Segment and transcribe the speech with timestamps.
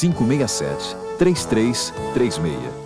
[0.00, 2.81] 567 3336.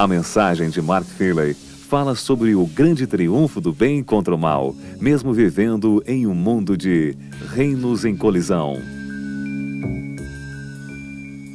[0.00, 4.74] A mensagem de Mark Finley fala sobre o grande triunfo do bem contra o mal,
[4.98, 7.14] mesmo vivendo em um mundo de
[7.52, 8.78] reinos em colisão.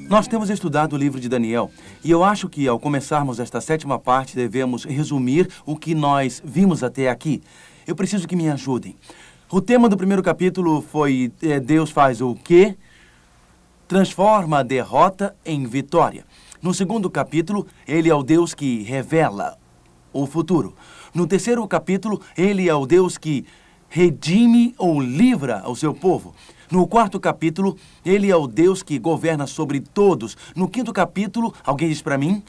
[0.07, 1.71] Nós temos estudado o livro de Daniel
[2.03, 6.83] e eu acho que, ao começarmos esta sétima parte, devemos resumir o que nós vimos
[6.83, 7.41] até aqui.
[7.87, 8.95] Eu preciso que me ajudem.
[9.49, 12.77] O tema do primeiro capítulo foi é, Deus faz o quê?
[13.87, 16.23] Transforma a derrota em vitória.
[16.65, 19.55] No segundo capítulo, ele é o Deus que revela
[20.11, 20.75] o futuro.
[21.13, 23.45] No terceiro capítulo, ele é o Deus que
[23.87, 26.33] redime ou livra o seu povo.
[26.71, 30.35] No quarto capítulo, ele é o Deus que governa sobre todos.
[30.55, 32.41] No quinto capítulo, alguém diz para mim?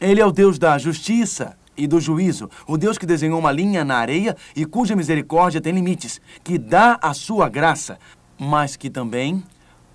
[0.00, 3.84] Ele é o Deus da justiça e do juízo, o Deus que desenhou uma linha
[3.84, 7.98] na areia e cuja misericórdia tem limites, que dá a sua graça,
[8.38, 9.44] mas que também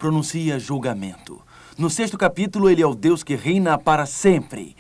[0.06, 1.42] pronuncia julgamento.
[1.76, 4.78] No sexto capítulo, ele é o Deus que reina para sempre.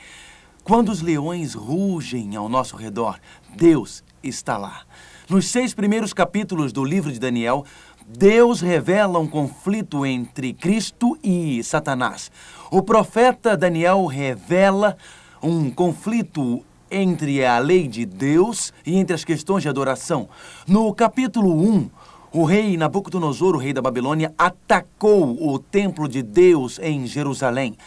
[0.63, 3.19] Quando os leões rugem ao nosso redor,
[3.55, 4.83] Deus está lá.
[5.27, 7.65] Nos seis primeiros capítulos do livro de Daniel,
[8.07, 12.31] Deus revela um conflito entre Cristo e Satanás.
[12.69, 14.95] O profeta Daniel revela
[15.41, 20.29] um conflito entre a lei de Deus e entre as questões de adoração.
[20.67, 21.89] No capítulo 1,
[22.35, 27.77] o rei Nabucodonosor, o rei da Babilônia, atacou o templo de Deus em Jerusalém.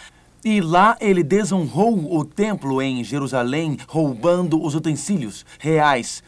[0.43, 6.23] E lá ele desonrou o templo em Jerusalém, roubando os utensílios reais.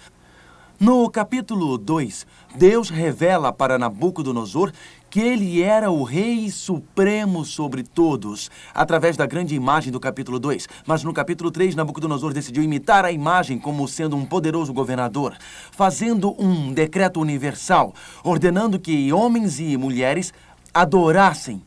[0.78, 2.26] No capítulo 2,
[2.56, 4.70] Deus revela para Nabucodonosor
[5.10, 10.68] que ele era o rei supremo sobre todos, através da grande imagem do capítulo 2.
[10.86, 15.36] Mas no capítulo 3, Nabucodonosor decidiu imitar a imagem como sendo um poderoso governador,
[15.72, 20.32] fazendo um decreto universal, ordenando que homens e mulheres
[20.72, 21.60] adorassem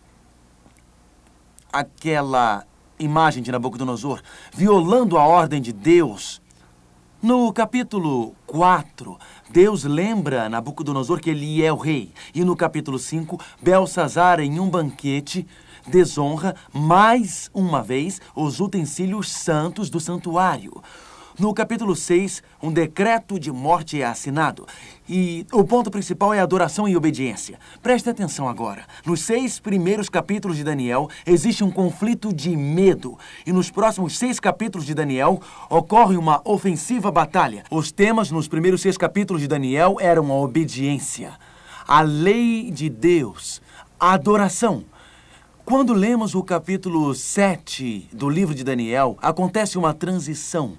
[1.72, 2.66] aquela
[2.98, 4.22] imagem de Nabucodonosor,
[4.54, 6.42] violando a ordem de Deus.
[7.22, 9.18] No capítulo 4,
[9.54, 12.12] Deus lembra Nabucodonosor que ele é o rei.
[12.34, 15.46] E no capítulo 5, Belsazar, em um banquete,
[15.86, 20.82] desonra mais uma vez os utensílios santos do santuário.
[21.40, 24.68] No capítulo 6, um decreto de morte é assinado.
[25.10, 27.60] E o ponto principal é adoração e obediência.
[27.82, 28.86] Preste atenção agora.
[29.04, 33.18] Nos seis primeiros capítulos de Daniel, existe um conflito de medo.
[33.48, 35.42] E nos próximos seis capítulos de Daniel,
[35.72, 37.64] ocorre uma ofensiva batalha.
[37.72, 41.34] Os temas nos primeiros seis capítulos de Daniel eram a obediência,
[41.88, 43.60] a lei de Deus,
[44.00, 44.86] a adoração.
[45.66, 50.74] Quando lemos o capítulo 7 do livro de Daniel, acontece uma transição.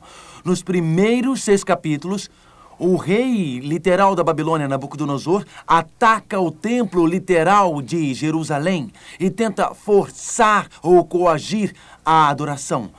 [0.44, 2.30] Nos primeiros seis capítulos,
[2.78, 10.68] o rei literal da Babilônia, Nabucodonosor, ataca o templo literal de Jerusalém e tenta forçar
[10.82, 11.72] ou coagir
[12.04, 12.90] a adoração.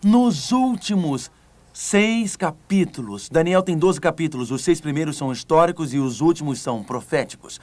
[0.00, 1.28] Nos últimos
[1.72, 6.84] seis capítulos, Daniel tem 12 capítulos, os seis primeiros são históricos e os últimos são
[6.84, 7.60] proféticos.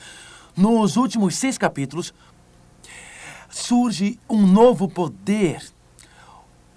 [0.57, 2.13] Nos últimos seis capítulos,
[3.49, 5.61] surge um novo poder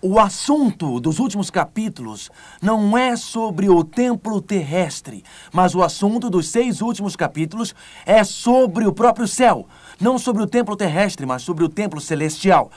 [0.05, 2.28] o assunto dos últimos capítulos
[2.60, 5.22] não é sobre o templo terrestre,
[5.53, 7.72] mas o assunto dos seis últimos capítulos
[8.05, 9.65] é sobre o próprio céu.
[10.00, 12.69] Não sobre o templo terrestre, mas sobre o templo celestial.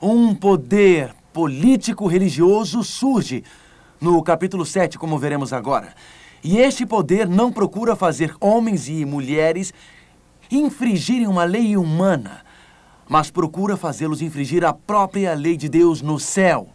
[0.00, 3.44] Um poder político-religioso surge
[4.00, 5.94] no capítulo 7, como veremos agora.
[6.42, 9.74] E este poder não procura fazer homens e mulheres
[10.50, 12.40] infringirem uma lei humana
[13.10, 16.68] mas procura fazê-los infringir a própria lei de Deus no céu.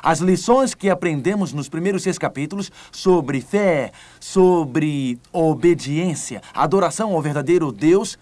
[0.00, 3.90] As lições que aprendemos nos primeiros seis capítulos sobre fé,
[4.20, 8.16] sobre obediência, adoração ao verdadeiro Deus,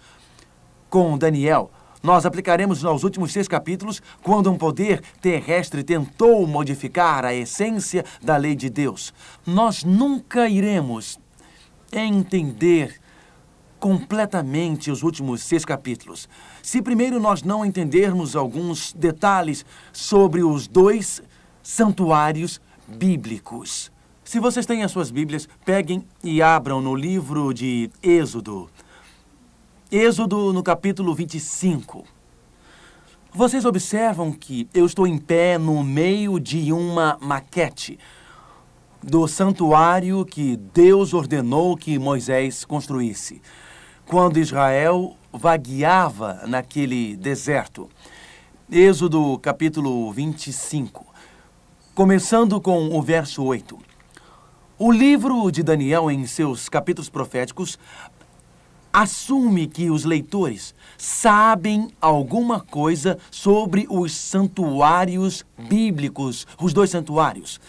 [0.88, 1.70] com Daniel,
[2.02, 8.38] nós aplicaremos nos últimos seis capítulos quando um poder terrestre tentou modificar a essência da
[8.38, 9.12] lei de Deus.
[9.46, 11.20] Nós nunca iremos
[11.92, 12.98] entender
[13.78, 16.28] completamente os últimos seis capítulos.
[16.62, 21.20] Se primeiro nós não entendermos alguns detalhes sobre os dois
[21.60, 23.90] santuários bíblicos.
[24.24, 28.70] Se vocês têm as suas Bíblias, peguem e abram no livro de Êxodo.
[29.90, 32.04] Êxodo, no capítulo 25.
[33.34, 37.98] Vocês observam que eu estou em pé no meio de uma maquete
[39.02, 43.42] do santuário que Deus ordenou que Moisés construísse.
[44.06, 47.88] Quando Israel vagueava naquele deserto.
[48.70, 51.06] Êxodo capítulo 25,
[51.94, 53.78] começando com o verso 8.
[54.78, 57.78] O livro de Daniel, em seus capítulos proféticos,
[58.92, 67.60] assume que os leitores sabem alguma coisa sobre os santuários bíblicos, os dois santuários.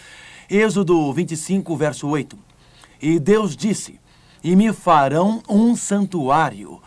[0.49, 2.37] Êxodo 25, verso 8.
[3.01, 3.99] E Deus disse:
[4.43, 6.81] E me farão um santuário,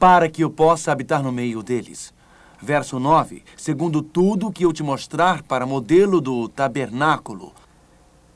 [0.00, 2.12] para que eu possa habitar no meio deles.
[2.60, 7.52] Verso 9: Segundo tudo que eu te mostrar para modelo do tabernáculo,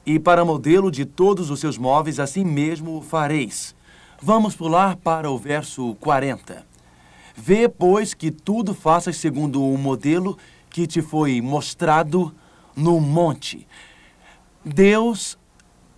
[0.07, 3.75] e para modelo de todos os seus móveis, assim mesmo fareis.
[4.21, 6.67] Vamos pular para o verso 40.
[7.35, 10.37] Vê, pois, que tudo faças segundo o modelo
[10.69, 12.35] que te foi mostrado
[12.77, 13.67] no monte.
[14.63, 15.39] Deus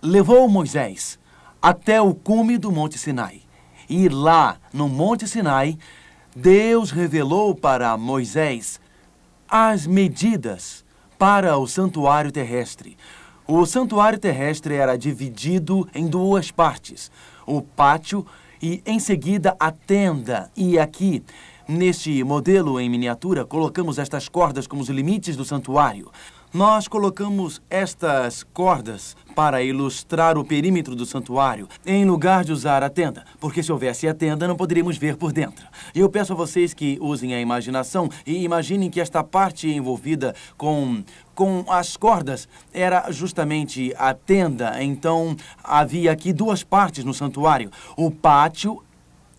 [0.01, 1.19] levou Moisés
[1.61, 3.46] até o cume do Monte Sinai.
[3.89, 5.77] E lá, no Monte Sinai,
[6.35, 8.79] Deus revelou para Moisés
[9.49, 10.85] as medidas
[11.17, 12.97] para o santuário terrestre.
[13.47, 17.09] O santuário terrestre era dividido em duas partes:
[17.45, 18.25] o pátio
[18.61, 20.51] e, em seguida, a tenda.
[20.55, 21.23] E aqui,
[21.67, 26.11] neste modelo em miniatura, colocamos estas cordas como os limites do santuário.
[26.57, 32.89] Nós colocamos estas cordas para ilustrar o perímetro do santuário, em lugar de usar a
[32.89, 35.67] tenda, porque se houvesse a tenda, não poderíamos ver por dentro.
[35.93, 41.03] Eu peço a vocês que usem a imaginação e imaginem que esta parte envolvida com,
[41.35, 44.83] com as cordas era justamente a tenda.
[44.83, 48.83] Então, havia aqui duas partes no santuário: o pátio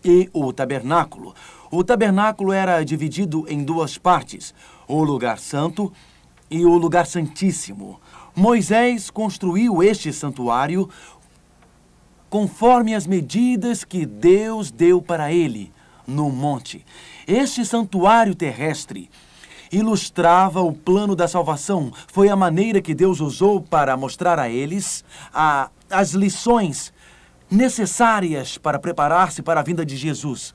[0.05, 1.35] e o tabernáculo.
[1.69, 4.53] O tabernáculo era dividido em duas partes:
[4.87, 5.91] o lugar santo
[6.49, 7.99] e o lugar santíssimo.
[8.35, 10.89] Moisés construiu este santuário
[12.29, 15.71] conforme as medidas que Deus deu para ele
[16.05, 16.85] no monte.
[17.27, 19.09] Este santuário terrestre
[19.71, 21.91] ilustrava o plano da salvação.
[22.07, 25.03] Foi a maneira que Deus usou para mostrar a eles
[25.33, 26.93] a, as lições
[27.49, 30.53] necessárias para preparar-se para a vinda de Jesus.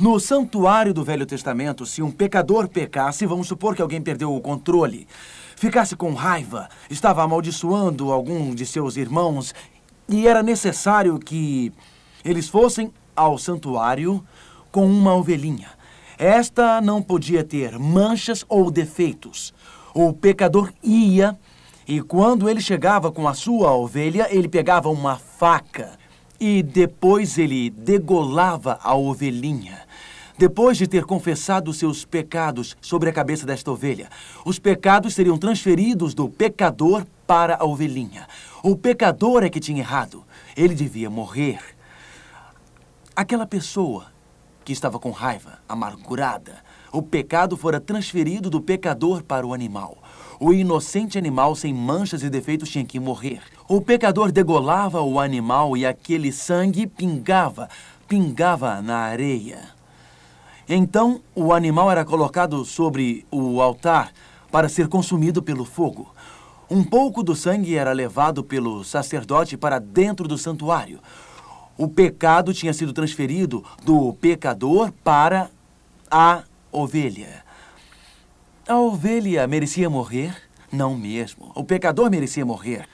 [0.00, 4.40] No santuário do Velho Testamento, se um pecador pecasse, vamos supor que alguém perdeu o
[4.40, 5.06] controle,
[5.54, 9.54] ficasse com raiva, estava amaldiçoando algum de seus irmãos
[10.08, 11.70] e era necessário que
[12.24, 14.24] eles fossem ao santuário
[14.72, 15.68] com uma ovelhinha.
[16.16, 19.52] Esta não podia ter manchas ou defeitos.
[19.92, 21.38] O pecador ia
[21.86, 25.98] e quando ele chegava com a sua ovelha, ele pegava uma faca
[26.40, 29.89] e depois ele degolava a ovelhinha.
[30.40, 34.08] Depois de ter confessado seus pecados sobre a cabeça desta ovelha,
[34.42, 38.26] os pecados seriam transferidos do pecador para a ovelhinha.
[38.62, 40.24] O pecador é que tinha errado.
[40.56, 41.58] Ele devia morrer.
[43.14, 44.06] Aquela pessoa
[44.64, 49.98] que estava com raiva, amargurada, o pecado fora transferido do pecador para o animal.
[50.40, 53.42] O inocente animal sem manchas e defeitos tinha que morrer.
[53.68, 57.68] O pecador degolava o animal e aquele sangue pingava,
[58.08, 59.78] pingava na areia.
[60.72, 64.12] Então o animal era colocado sobre o altar
[64.52, 66.14] para ser consumido pelo fogo.
[66.70, 71.00] Um pouco do sangue era levado pelo sacerdote para dentro do santuário.
[71.76, 75.50] O pecado tinha sido transferido do pecador para
[76.08, 77.44] a ovelha.
[78.68, 80.36] A ovelha merecia morrer?
[80.70, 81.50] Não mesmo.
[81.56, 82.86] O pecador merecia morrer.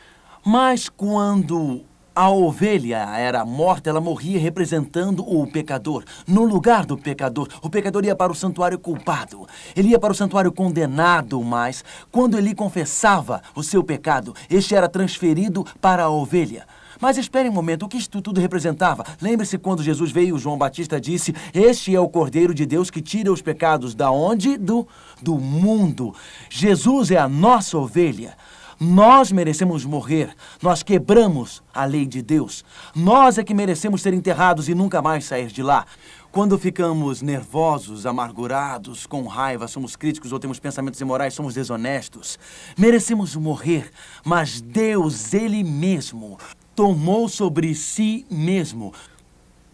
[0.42, 1.84] Mas quando
[2.16, 6.02] a ovelha era morta, ela morria representando o pecador.
[6.26, 9.46] No lugar do pecador, o pecador ia para o santuário culpado.
[9.76, 14.88] Ele ia para o santuário condenado, mas quando ele confessava o seu pecado, este era
[14.88, 16.66] transferido para a ovelha.
[16.98, 19.04] Mas espere um momento, o que isto tudo representava?
[19.20, 23.30] Lembre-se quando Jesus veio, João Batista disse: Este é o Cordeiro de Deus que tira
[23.30, 24.56] os pecados da onde?
[24.56, 24.88] Do,
[25.20, 26.14] do mundo.
[26.48, 28.34] Jesus é a nossa ovelha.
[28.78, 30.34] Nós merecemos morrer.
[30.62, 32.64] Nós quebramos a lei de Deus.
[32.94, 35.86] Nós é que merecemos ser enterrados e nunca mais sair de lá.
[36.30, 42.38] Quando ficamos nervosos, amargurados, com raiva, somos críticos ou temos pensamentos imorais, somos desonestos,
[42.76, 43.90] merecemos morrer.
[44.22, 46.36] Mas Deus, Ele mesmo,
[46.74, 48.92] tomou sobre si mesmo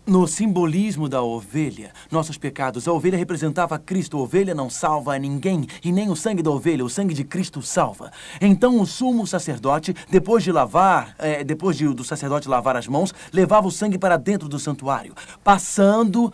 [0.06, 2.88] no simbolismo da ovelha, nossos pecados.
[2.88, 4.16] A ovelha representava Cristo.
[4.16, 7.25] A ovelha não salva a ninguém, e nem o sangue da ovelha, o sangue de
[7.25, 8.11] Cristo salva.
[8.40, 13.14] Então o sumo sacerdote, depois de lavar, é, depois de, do sacerdote lavar as mãos,
[13.32, 16.32] levava o sangue para dentro do santuário, passando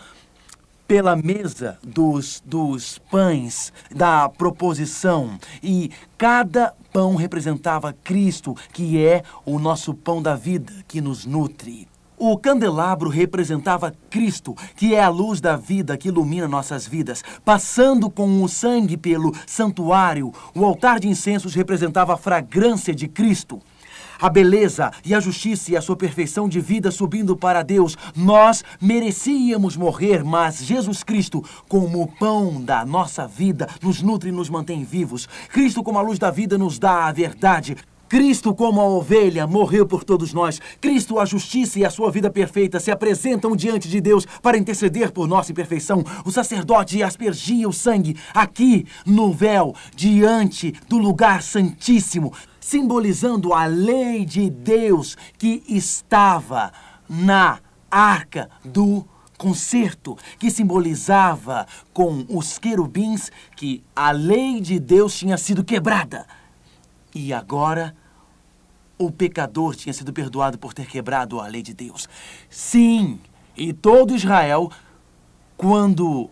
[0.87, 5.39] pela mesa dos, dos pães da proposição.
[5.63, 11.87] E cada pão representava Cristo, que é o nosso pão da vida, que nos nutre.
[12.21, 17.23] O candelabro representava Cristo, que é a luz da vida que ilumina nossas vidas.
[17.45, 23.61] Passando com o sangue pelo santuário, o altar de incensos representava a fragrância de Cristo.
[24.21, 27.97] A beleza e a justiça e a sua perfeição de vida subindo para Deus.
[28.17, 34.33] Nós merecíamos morrer, mas Jesus Cristo, como o pão da nossa vida, nos nutre e
[34.33, 35.29] nos mantém vivos.
[35.51, 37.77] Cristo, como a luz da vida, nos dá a verdade.
[38.09, 40.61] Cristo, como a ovelha, morreu por todos nós.
[40.81, 45.13] Cristo, a justiça e a sua vida perfeita se apresentam diante de Deus para interceder
[45.13, 46.03] por nossa imperfeição.
[46.25, 54.25] O sacerdote aspergia o sangue aqui no véu, diante do lugar santíssimo, simbolizando a lei
[54.25, 56.73] de Deus que estava
[57.09, 57.59] na
[57.91, 59.05] arca do
[59.37, 66.27] concerto, que simbolizava com os querubins que a lei de Deus tinha sido quebrada.
[67.21, 67.97] E agora
[68.97, 72.09] o pecador tinha sido perdoado por ter quebrado a lei de Deus.
[72.49, 73.19] Sim,
[73.57, 74.71] e todo Israel,
[75.57, 76.31] quando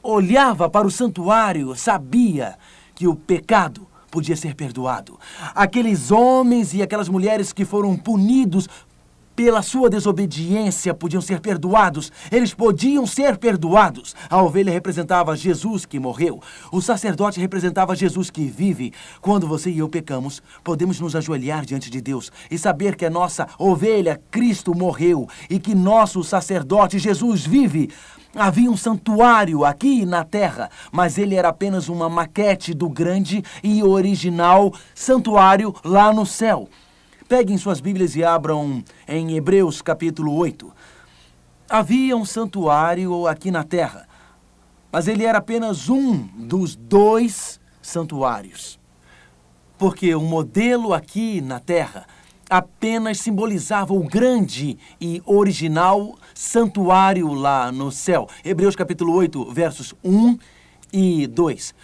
[0.00, 2.56] olhava para o santuário, sabia
[2.94, 5.18] que o pecado podia ser perdoado.
[5.52, 8.68] Aqueles homens e aquelas mulheres que foram punidos
[9.42, 12.12] pela sua desobediência podiam ser perdoados.
[12.30, 14.14] Eles podiam ser perdoados.
[14.28, 16.42] A ovelha representava Jesus que morreu.
[16.70, 18.92] O sacerdote representava Jesus que vive.
[19.18, 23.08] Quando você e eu pecamos, podemos nos ajoelhar diante de Deus e saber que a
[23.08, 27.88] nossa ovelha, Cristo, morreu e que nosso sacerdote, Jesus, vive.
[28.34, 33.82] Havia um santuário aqui na terra, mas ele era apenas uma maquete do grande e
[33.82, 36.68] original santuário lá no céu.
[37.30, 40.68] Peguem suas Bíblias e abram em Hebreus capítulo 8.
[41.68, 44.08] Havia um santuário aqui na terra,
[44.90, 48.80] mas ele era apenas um dos dois santuários.
[49.78, 52.04] Porque o modelo aqui na terra
[52.50, 58.26] apenas simbolizava o grande e original santuário lá no céu.
[58.44, 60.36] Hebreus capítulo 8, versos 1
[60.92, 61.74] e 2.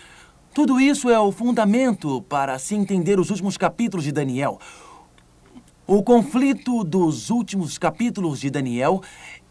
[0.53, 4.59] Tudo isso é o fundamento para se entender os últimos capítulos de Daniel.
[5.89, 9.01] O conflito dos últimos capítulos de Daniel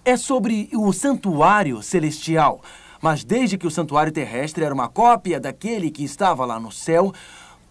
[0.03, 2.59] é sobre o santuário celestial.
[3.01, 7.13] Mas desde que o santuário terrestre era uma cópia daquele que estava lá no céu,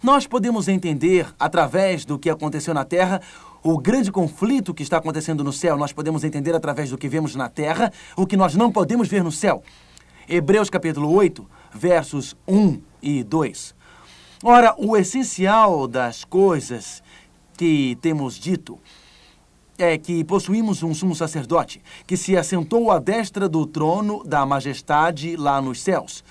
[0.01, 3.21] nós podemos entender, através do que aconteceu na terra,
[3.61, 5.77] o grande conflito que está acontecendo no céu.
[5.77, 9.23] Nós podemos entender através do que vemos na terra, o que nós não podemos ver
[9.23, 9.61] no céu.
[10.27, 13.75] Hebreus capítulo 8, versos 1 e 2.
[14.43, 17.03] Ora, o essencial das coisas
[17.57, 18.79] que temos dito
[19.77, 25.35] é que possuímos um sumo sacerdote que se assentou à destra do trono da majestade
[25.35, 26.23] lá nos céus,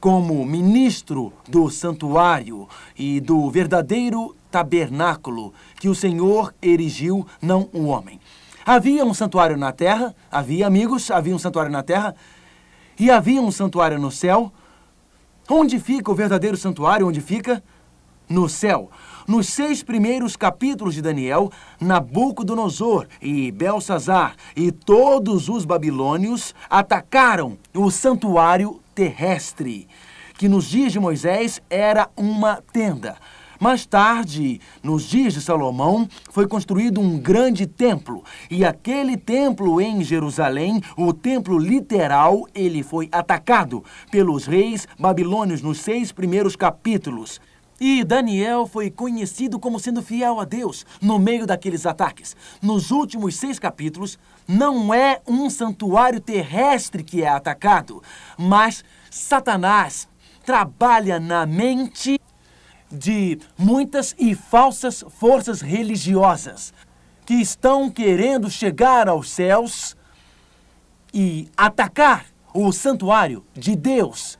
[0.00, 8.20] como ministro do santuário e do verdadeiro tabernáculo que o Senhor erigiu, não o homem.
[8.64, 12.14] Havia um santuário na terra, havia amigos, havia um santuário na terra,
[12.98, 14.52] e havia um santuário no céu.
[15.50, 17.08] Onde fica o verdadeiro santuário?
[17.08, 17.62] Onde fica?
[18.28, 18.90] No céu.
[19.26, 21.50] Nos seis primeiros capítulos de Daniel,
[21.80, 29.86] Nabucodonosor e Belsazar e todos os babilônios atacaram o santuário terrestre,
[30.36, 33.16] que nos dias de Moisés era uma tenda.
[33.60, 38.24] Mais tarde, nos dias de Salomão, foi construído um grande templo.
[38.50, 45.78] E aquele templo em Jerusalém, o templo literal, ele foi atacado pelos reis babilônios nos
[45.78, 47.40] seis primeiros capítulos.
[47.84, 52.36] E Daniel foi conhecido como sendo fiel a Deus no meio daqueles ataques.
[52.62, 58.00] Nos últimos seis capítulos, não é um santuário terrestre que é atacado,
[58.38, 60.08] mas Satanás
[60.46, 62.20] trabalha na mente
[62.88, 66.72] de muitas e falsas forças religiosas
[67.26, 69.96] que estão querendo chegar aos céus
[71.12, 74.38] e atacar o santuário de Deus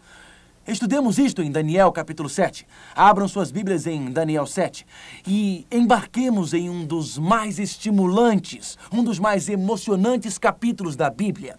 [0.67, 2.65] Estudemos isto em Daniel capítulo 7.
[2.95, 4.87] Abram suas Bíblias em Daniel 7
[5.27, 11.59] e embarquemos em um dos mais estimulantes, um dos mais emocionantes capítulos da Bíblia.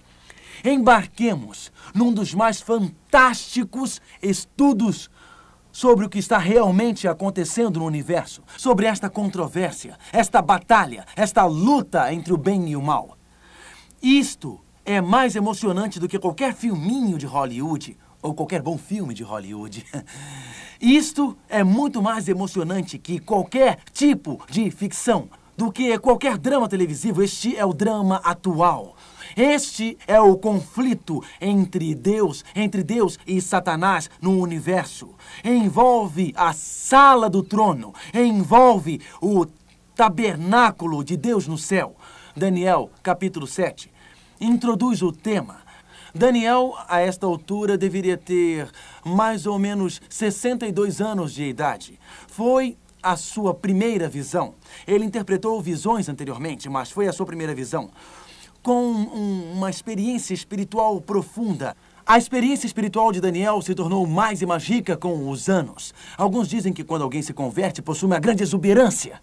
[0.63, 5.09] Embarquemos num dos mais fantásticos estudos
[5.69, 12.13] sobre o que está realmente acontecendo no universo, sobre esta controvérsia, esta batalha, esta luta
[12.13, 13.17] entre o bem e o mal.
[14.01, 19.21] Isto é mais emocionante do que qualquer filminho de Hollywood ou qualquer bom filme de
[19.21, 19.85] Hollywood.
[20.81, 27.21] Isto é muito mais emocionante que qualquer tipo de ficção, do que qualquer drama televisivo.
[27.21, 28.95] Este é o drama atual.
[29.35, 35.09] Este é o conflito entre Deus, entre Deus e Satanás no universo.
[35.43, 39.45] Envolve a sala do trono, envolve o
[39.95, 41.95] tabernáculo de Deus no céu.
[42.35, 43.91] Daniel, capítulo 7,
[44.39, 45.62] introduz o tema.
[46.15, 48.69] Daniel, a esta altura, deveria ter
[49.03, 51.99] mais ou menos 62 anos de idade.
[52.27, 54.53] Foi a sua primeira visão.
[54.85, 57.89] Ele interpretou visões anteriormente, mas foi a sua primeira visão.
[58.61, 61.75] Com um, uma experiência espiritual profunda.
[62.05, 65.95] A experiência espiritual de Daniel se tornou mais e mais rica com os anos.
[66.15, 69.19] Alguns dizem que quando alguém se converte, possui uma grande exuberância.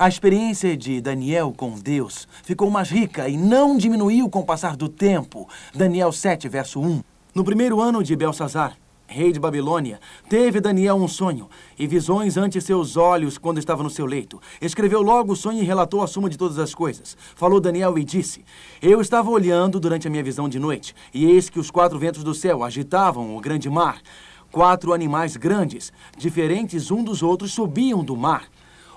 [0.00, 4.74] A experiência de Daniel com Deus ficou mais rica e não diminuiu com o passar
[4.74, 5.46] do tempo.
[5.74, 7.02] Daniel 7, verso 1.
[7.34, 12.62] No primeiro ano de Belsazar, rei de Babilônia, teve Daniel um sonho e visões ante
[12.62, 14.40] seus olhos quando estava no seu leito.
[14.58, 17.14] Escreveu logo o sonho e relatou a suma de todas as coisas.
[17.36, 18.42] Falou Daniel e disse:
[18.80, 22.24] Eu estava olhando durante a minha visão de noite, e eis que os quatro ventos
[22.24, 24.00] do céu agitavam o grande mar.
[24.50, 28.48] Quatro animais grandes, diferentes um dos outros, subiam do mar.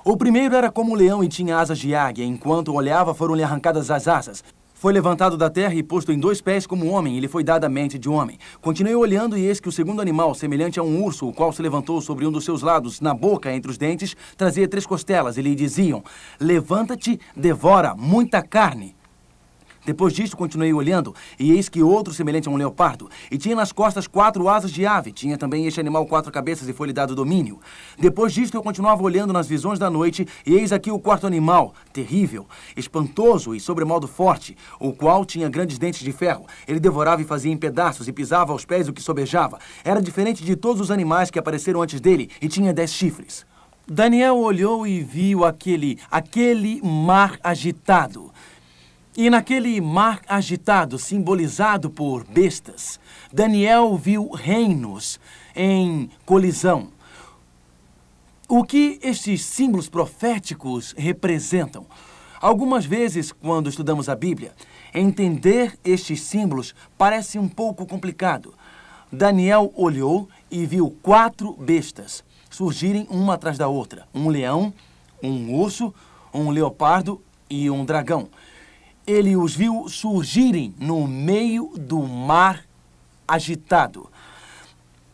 [0.05, 2.25] O primeiro era como um leão e tinha asas de águia.
[2.25, 4.43] Enquanto olhava, foram-lhe arrancadas as asas.
[4.74, 7.67] Foi levantado da terra e posto em dois pés como homem, e lhe foi dada
[7.67, 8.38] a mente de homem.
[8.60, 11.62] Continuei olhando, e eis que o segundo animal, semelhante a um urso, o qual se
[11.62, 15.41] levantou sobre um dos seus lados, na boca, entre os dentes, trazia três costelas, e
[15.41, 16.03] lhe diziam:
[16.38, 18.98] Levanta-te, devora muita carne.
[19.85, 23.71] Depois disto, continuei olhando, e eis que outro semelhante a um leopardo, e tinha nas
[23.71, 25.11] costas quatro asas de ave.
[25.11, 27.59] Tinha também este animal quatro cabeças e foi-lhe dado domínio.
[27.99, 31.73] Depois disto, eu continuava olhando nas visões da noite, e eis aqui o quarto animal,
[31.91, 32.47] terrível,
[32.77, 36.45] espantoso e sobremodo forte, o qual tinha grandes dentes de ferro.
[36.67, 39.59] Ele devorava e fazia em pedaços, e pisava aos pés o que sobejava.
[39.83, 43.45] Era diferente de todos os animais que apareceram antes dele, e tinha dez chifres.
[43.85, 48.31] Daniel olhou e viu aquele, aquele mar agitado.
[49.15, 52.99] E naquele mar agitado, simbolizado por bestas,
[53.31, 55.19] Daniel viu reinos
[55.55, 56.87] em colisão.
[58.49, 61.85] O que estes símbolos proféticos representam?
[62.41, 64.51] Algumas vezes, quando estudamos a Bíblia,
[64.91, 68.55] entender estes símbolos parece um pouco complicado.
[69.11, 74.73] Daniel olhou e viu quatro bestas surgirem uma atrás da outra: um leão,
[75.21, 75.93] um urso,
[76.33, 78.27] um leopardo e um dragão
[79.05, 82.66] ele os viu surgirem no meio do mar
[83.27, 84.09] agitado.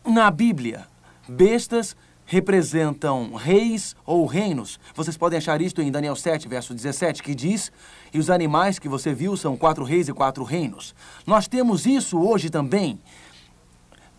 [0.04, 0.86] Na Bíblia,
[1.28, 4.78] bestas representam reis ou reinos.
[4.94, 7.72] Vocês podem achar isto em Daniel 7, verso 17, que diz:
[8.14, 10.94] E os animais que você viu são quatro reis e quatro reinos.
[11.26, 13.00] Nós temos isso hoje também.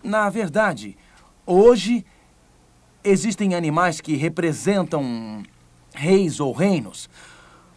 [0.03, 0.97] Na verdade,
[1.45, 2.05] hoje
[3.03, 5.41] existem animais que representam
[5.93, 7.10] reis ou reinos.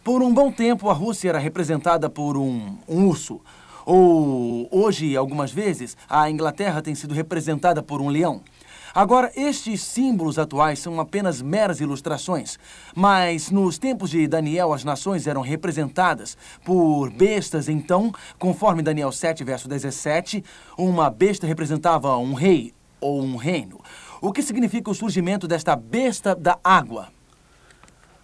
[0.05, 3.41] Por um bom tempo, a Rússia era representada por um, um urso.
[3.83, 8.43] Ou, hoje, algumas vezes, a Inglaterra tem sido representada por um leão.
[8.93, 12.59] Agora, estes símbolos atuais são apenas meras ilustrações,
[12.95, 17.67] mas nos tempos de Daniel, as nações eram representadas por bestas.
[17.67, 20.43] Então, conforme Daniel 7, verso 17,
[20.77, 23.81] uma besta representava um rei ou um reino.
[24.21, 27.14] O que significa o surgimento desta besta da água?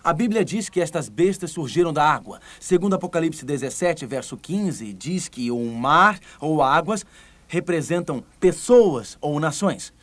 [0.04, 2.40] A Bíblia diz que estas bestas surgiram da água.
[2.60, 7.06] Segundo Apocalipse 17, verso 15, diz que o mar ou águas
[7.48, 9.94] representam pessoas ou nações.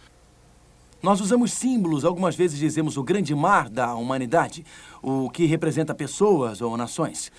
[1.02, 4.64] Nós usamos símbolos, algumas vezes dizemos o grande mar da humanidade,
[5.02, 7.32] o que representa pessoas ou nações.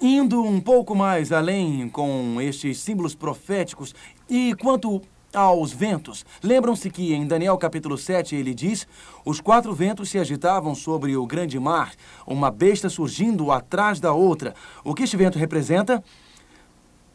[0.00, 3.94] Indo um pouco mais além com estes símbolos proféticos,
[4.28, 5.02] e quanto
[5.34, 6.24] aos ventos.
[6.42, 8.86] Lembram-se que em Daniel capítulo 7 ele diz:
[9.24, 11.92] Os quatro ventos se agitavam sobre o grande mar,
[12.26, 14.54] uma besta surgindo atrás da outra.
[14.82, 16.02] O que este vento representa?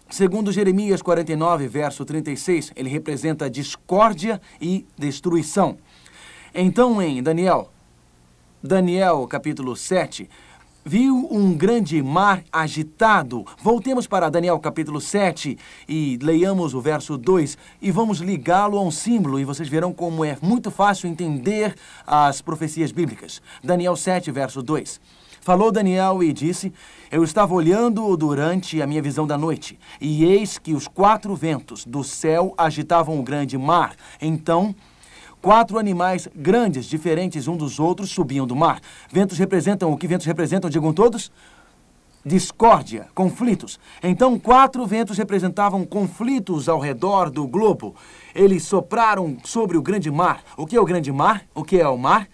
[0.09, 5.77] Segundo Jeremias 49, verso 36, ele representa discórdia e destruição.
[6.53, 7.69] Então, em Daniel,
[8.61, 10.27] Daniel capítulo 7,
[10.83, 13.45] viu um grande mar agitado.
[13.61, 18.91] Voltemos para Daniel capítulo 7 e leiamos o verso 2 e vamos ligá-lo a um
[18.91, 23.41] símbolo e vocês verão como é muito fácil entender as profecias bíblicas.
[23.63, 24.99] Daniel 7, verso 2.
[25.41, 26.71] Falou Daniel e disse:
[27.09, 31.85] Eu estava olhando durante a minha visão da noite, e eis que os quatro ventos
[31.85, 33.95] do céu agitavam o grande mar.
[34.21, 34.75] Então
[35.41, 38.81] Quatro animais grandes, diferentes um dos outros, subiam do mar.
[39.11, 41.31] Ventos representam o que ventos representam, digam todos?
[42.25, 43.79] discórdia, conflitos.
[44.03, 47.95] Então, quatro ventos representavam conflitos ao redor do globo.
[48.35, 50.43] Eles sopraram sobre o grande mar.
[50.57, 51.45] O que é o grande mar?
[51.55, 52.27] O que é o mar?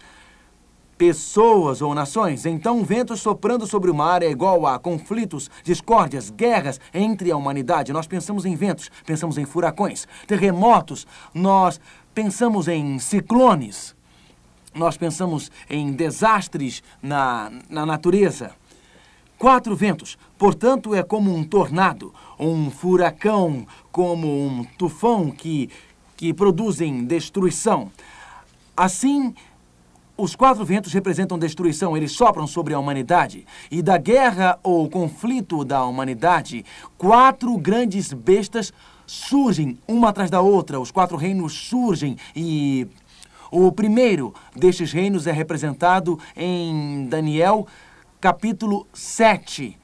[0.97, 2.45] Pessoas ou nações.
[2.45, 7.93] Então, ventos soprando sobre o mar é igual a conflitos, discórdias, guerras entre a humanidade.
[7.93, 11.79] Nós pensamos em ventos, pensamos em furacões, terremotos, nós
[12.15, 13.93] pensamos em ciclones,
[14.73, 18.55] nós pensamos em desastres na, na natureza.
[19.37, 25.69] Quatro ventos, portanto, é como um tornado, um furacão, como um tufão que,
[26.15, 27.91] que produzem destruição.
[28.77, 29.35] Assim,
[30.17, 33.45] os quatro ventos representam destruição, eles sopram sobre a humanidade.
[33.69, 36.63] E da guerra ou conflito da humanidade,
[36.97, 38.71] quatro grandes bestas
[39.05, 40.79] surgem uma atrás da outra.
[40.79, 42.87] Os quatro reinos surgem e
[43.51, 47.67] o primeiro destes reinos é representado em Daniel
[48.19, 49.77] capítulo 7,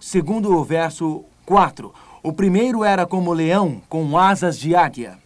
[0.00, 1.92] segundo o verso 4.
[2.22, 5.18] O primeiro era como leão com asas de águia.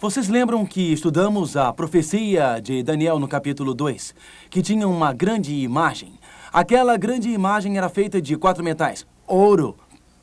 [0.00, 4.14] Vocês lembram que estudamos a profecia de Daniel no capítulo 2,
[4.50, 6.18] que tinha uma grande imagem.
[6.52, 9.74] Aquela grande imagem era feita de quatro metais: ouro,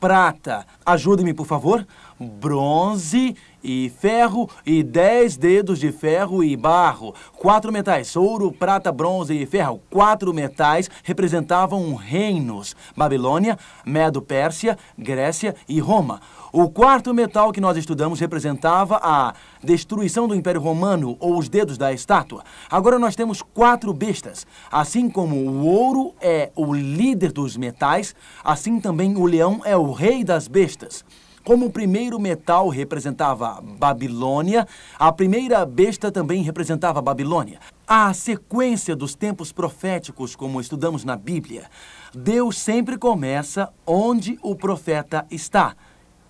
[0.02, 1.86] prata, ajude-me por favor,
[2.20, 7.14] bronze e ferro e dez dedos de ferro e barro.
[7.38, 9.82] Quatro metais, ouro, prata, bronze e ferro.
[9.90, 16.22] Quatro metais representavam reinos: Babilônia, Medo-Pérsia, Grécia e Roma.
[16.54, 21.78] O quarto metal que nós estudamos representava a destruição do Império Romano ou os dedos
[21.78, 22.44] da estátua.
[22.70, 24.46] Agora nós temos quatro bestas.
[24.70, 29.94] Assim como o ouro é o líder dos metais, assim também o leão é o
[29.94, 31.06] rei das bestas.
[31.44, 34.68] Como o primeiro metal representava Babilônia,
[35.00, 37.60] a primeira besta também representava Babilônia.
[37.88, 41.68] A sequência dos tempos proféticos, como estudamos na Bíblia,
[42.14, 45.76] Deus sempre começa onde o profeta está.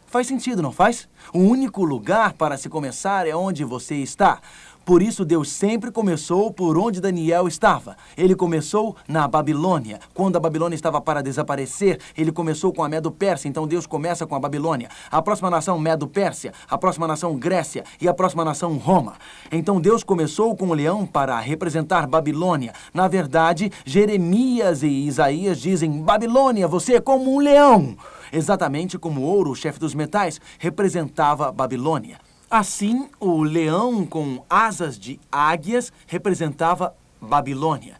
[0.07, 1.07] Faz sentido, não faz?
[1.33, 4.41] O único lugar para se começar é onde você está.
[4.83, 7.95] Por isso, Deus sempre começou por onde Daniel estava.
[8.17, 9.99] Ele começou na Babilônia.
[10.13, 13.47] Quando a Babilônia estava para desaparecer, ele começou com a Medo-Pérsia.
[13.47, 14.89] Então, Deus começa com a Babilônia.
[15.11, 16.51] A próxima nação, Medo-Pérsia.
[16.67, 17.83] A próxima nação, Grécia.
[18.01, 19.13] E a próxima nação, Roma.
[19.51, 22.73] Então, Deus começou com o leão para representar Babilônia.
[22.93, 27.95] Na verdade, Jeremias e Isaías dizem: Babilônia, você é como um leão.
[28.33, 32.30] Exatamente como ouro, o chefe dos metais, representava Babilônia.
[32.51, 37.95] Assim, o leão com asas de águias representava Babilônia.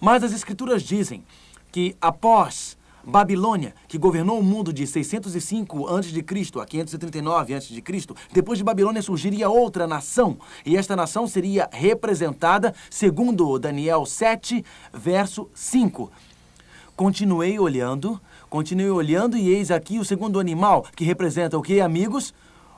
[0.00, 1.22] Mas as escrituras dizem
[1.70, 6.24] que após Babilônia, que governou o mundo de 605 a.C.
[6.58, 7.82] a 539 a.C.,
[8.32, 15.50] depois de Babilônia surgiria outra nação, e esta nação seria representada segundo Daniel 7, verso
[15.54, 16.10] 5.
[16.96, 22.32] Continuei olhando, continuei olhando e eis aqui o segundo animal, que representa o que, amigos?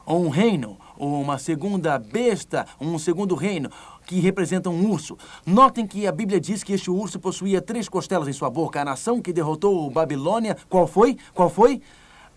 [0.06, 3.70] Um reino, uma segunda besta, um segundo reino,
[4.06, 5.16] que representa um urso.
[5.46, 8.80] Notem que a Bíblia diz que este urso possuía três costelas em sua boca.
[8.80, 11.16] A nação que derrotou Babilônia, qual foi?
[11.32, 11.80] Qual foi?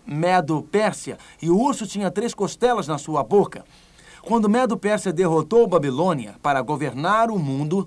[0.06, 1.18] Medo-Pérsia.
[1.40, 3.64] E o urso tinha três costelas na sua boca.
[4.22, 7.86] Quando Medo-Pérsia derrotou Babilônia para governar o mundo,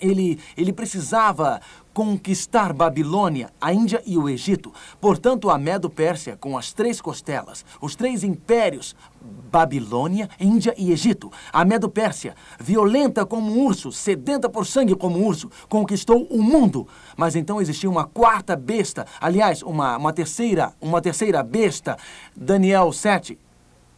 [0.00, 1.60] ele, ele precisava
[1.94, 4.72] conquistar Babilônia, a Índia e o Egito.
[5.00, 11.30] Portanto, a Medo-Pérsia, com as três costelas, os três impérios, Babilônia, Índia e Egito.
[11.52, 16.88] A Medo-Pérsia, violenta como um urso, sedenta por sangue como um urso, conquistou o mundo.
[17.16, 21.96] Mas então existia uma quarta besta, aliás, uma, uma terceira, uma terceira besta,
[22.36, 23.38] Daniel 7,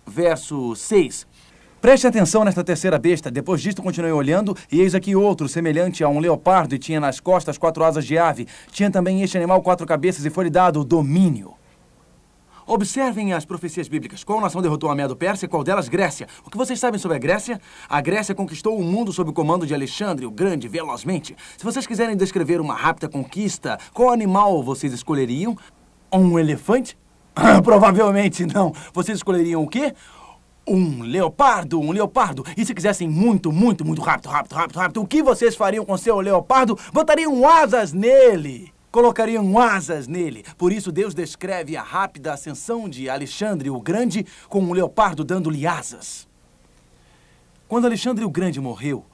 [0.06, 1.26] verso 6
[1.80, 3.30] Preste atenção nesta terceira besta.
[3.30, 7.20] Depois disto, continuei olhando, e eis aqui outro, semelhante a um leopardo, e tinha nas
[7.20, 8.46] costas quatro asas de ave.
[8.72, 11.54] Tinha também este animal quatro cabeças, e foi-lhe dado o domínio.
[12.66, 14.24] Observem as profecias bíblicas.
[14.24, 15.46] Qual nação derrotou a Medo-Pérsia?
[15.46, 15.88] Qual delas?
[15.88, 16.26] Grécia.
[16.44, 17.60] O que vocês sabem sobre a Grécia?
[17.88, 21.36] A Grécia conquistou o mundo sob o comando de Alexandre, o Grande, velozmente.
[21.56, 25.56] Se vocês quiserem descrever uma rápida conquista, qual animal vocês escolheriam?
[26.12, 26.98] Um elefante?
[27.62, 28.72] Provavelmente não.
[28.92, 29.94] Vocês escolheriam o quê?
[30.66, 32.44] Um leopardo, um leopardo.
[32.56, 35.96] E se quisessem muito, muito, muito rápido, rápido, rápido, rápido, o que vocês fariam com
[35.96, 36.76] seu leopardo?
[36.92, 38.72] Botariam asas nele!
[38.90, 40.42] Colocariam asas nele.
[40.56, 45.66] Por isso, Deus descreve a rápida ascensão de Alexandre o Grande com um leopardo dando-lhe
[45.66, 46.26] asas.
[47.68, 49.04] Quando Alexandre o Grande morreu,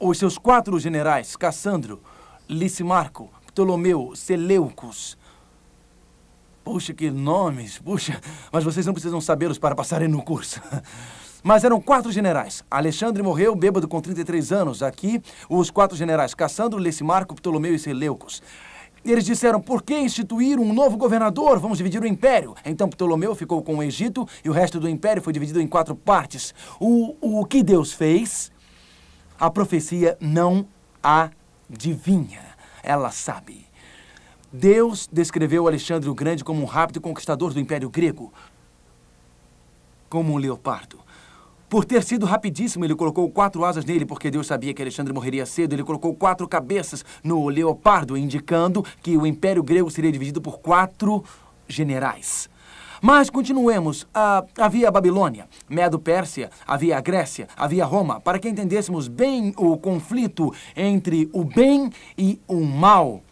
[0.00, 2.02] os seus quatro generais, Cassandro,
[2.48, 5.16] Licimarco, Ptolomeu, Seleucus,
[6.64, 8.20] Puxa, que nomes, puxa,
[8.52, 10.60] mas vocês não precisam sabê-los para passarem no curso.
[11.44, 12.62] Mas eram quatro generais.
[12.70, 14.80] Alexandre morreu bêbado com 33 anos.
[14.80, 18.40] Aqui, os quatro generais, Cassandro, Lecimarco, Ptolomeu e Seleucos.
[19.04, 21.58] Eles disseram, por que instituir um novo governador?
[21.58, 22.54] Vamos dividir o império.
[22.64, 25.96] Então Ptolomeu ficou com o Egito e o resto do império foi dividido em quatro
[25.96, 26.54] partes.
[26.78, 28.52] O, o que Deus fez,
[29.40, 30.64] a profecia não
[31.02, 32.42] adivinha.
[32.84, 33.66] Ela sabe.
[34.52, 38.30] Deus descreveu Alexandre o Grande como um rápido conquistador do Império Grego,
[40.10, 41.00] como um leopardo.
[41.70, 45.46] Por ter sido rapidíssimo, ele colocou quatro asas nele, porque Deus sabia que Alexandre morreria
[45.46, 45.72] cedo.
[45.72, 51.24] Ele colocou quatro cabeças no leopardo, indicando que o Império Grego seria dividido por quatro
[51.66, 52.50] generais.
[53.00, 54.06] Mas continuemos.
[54.12, 58.20] Ah, havia a Babilônia, Medo-Pérsia, havia a Grécia, havia Roma.
[58.20, 63.22] Para que entendêssemos bem o conflito entre o bem e o mal.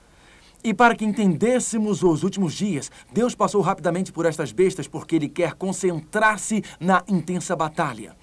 [0.63, 5.29] E para que entendêssemos os últimos dias, Deus passou rapidamente por estas bestas porque Ele
[5.29, 8.15] quer concentrar-se na intensa batalha.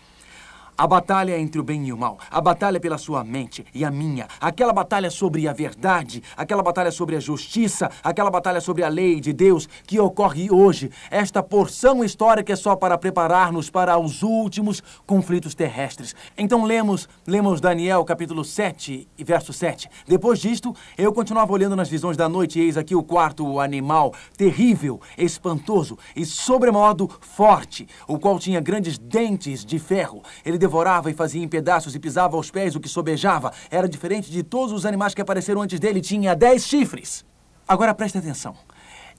[0.78, 3.90] A batalha entre o bem e o mal, a batalha pela sua mente e a
[3.90, 8.88] minha, aquela batalha sobre a verdade, aquela batalha sobre a justiça, aquela batalha sobre a
[8.88, 10.92] lei de Deus que ocorre hoje.
[11.10, 16.16] Esta porção histórica é só para preparar-nos para os últimos conflitos terrestres.
[16.38, 19.90] Então lemos, lemos Daniel capítulo 7 e verso 7.
[20.08, 24.14] Depois disto, eu continuava olhando nas visões da noite e eis aqui o quarto animal,
[24.38, 30.22] terrível, espantoso e sobremodo forte, o qual tinha grandes dentes de ferro.
[30.46, 33.52] Ele devorava e fazia em pedaços e pisava aos pés o que sobejava.
[33.72, 36.02] Era diferente de todos os animais que apareceram antes dele.
[36.02, 37.26] Tinha dez chifres.
[37.68, 38.54] Agora preste atenção.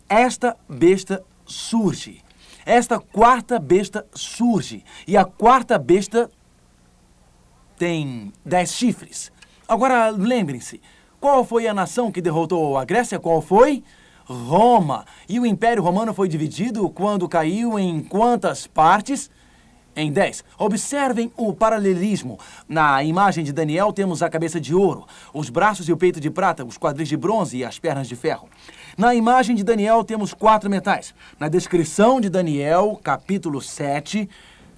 [0.09, 2.23] Esta besta surge.
[2.65, 4.85] Esta quarta besta surge.
[5.07, 6.31] E a quarta besta
[7.77, 9.33] tem dez chifres.
[9.67, 10.81] Agora lembrem-se:
[11.19, 13.19] qual foi a nação que derrotou a Grécia?
[13.19, 13.83] Qual foi?
[14.25, 15.07] Roma.
[15.27, 19.31] E o Império Romano foi dividido quando caiu em quantas partes?
[19.95, 20.45] Em 10.
[20.59, 22.39] Observem o paralelismo.
[22.69, 26.31] Na imagem de Daniel temos a cabeça de ouro, os braços e o peito de
[26.31, 28.49] prata, os quadris de bronze e as pernas de ferro.
[28.97, 31.15] Na imagem de Daniel temos quatro metais.
[31.39, 34.29] Na descrição de Daniel, capítulo 7,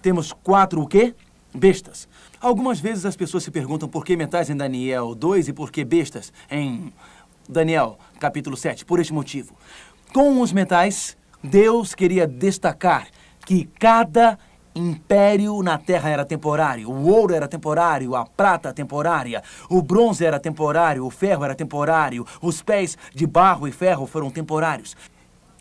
[0.00, 1.14] temos quatro o quê?
[1.54, 2.08] Bestas.
[2.40, 5.84] Algumas vezes as pessoas se perguntam por que metais em Daniel 2 e por que
[5.84, 6.92] bestas em
[7.48, 8.84] Daniel, capítulo 7.
[8.84, 9.54] Por este motivo.
[10.12, 13.08] Com os metais, Deus queria destacar
[13.44, 14.38] que cada
[14.88, 20.40] império na terra era temporário, o ouro era temporário, a prata temporária, o bronze era
[20.40, 24.96] temporário, o ferro era temporário, os pés de barro e ferro foram temporários.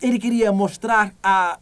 [0.02, 1.58] Ele queria mostrar a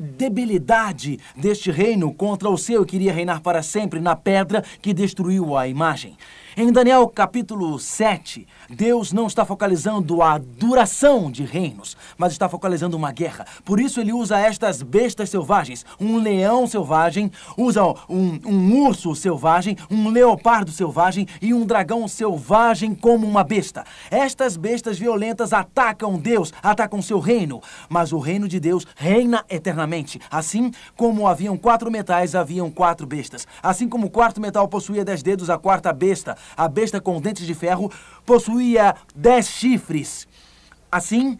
[0.00, 5.68] debilidade deste reino contra o seu, queria reinar para sempre na pedra que destruiu a
[5.68, 6.16] imagem.
[6.56, 12.96] Em Daniel capítulo 7, Deus não está focalizando a duração de reinos, mas está focalizando
[12.96, 13.46] uma guerra.
[13.64, 15.86] Por isso ele usa estas bestas selvagens.
[16.00, 22.96] Um leão selvagem, usa um, um urso selvagem, um leopardo selvagem e um dragão selvagem
[22.96, 23.84] como uma besta.
[24.10, 30.20] Estas bestas violentas atacam Deus, atacam seu reino, mas o reino de Deus reina eternamente.
[30.28, 33.46] Assim como haviam quatro metais, haviam quatro bestas.
[33.62, 37.46] Assim como o quarto metal possuía dez dedos, a quarta besta a besta com dentes
[37.46, 37.90] de ferro
[38.24, 40.26] possuía dez chifres.
[40.90, 41.38] Assim,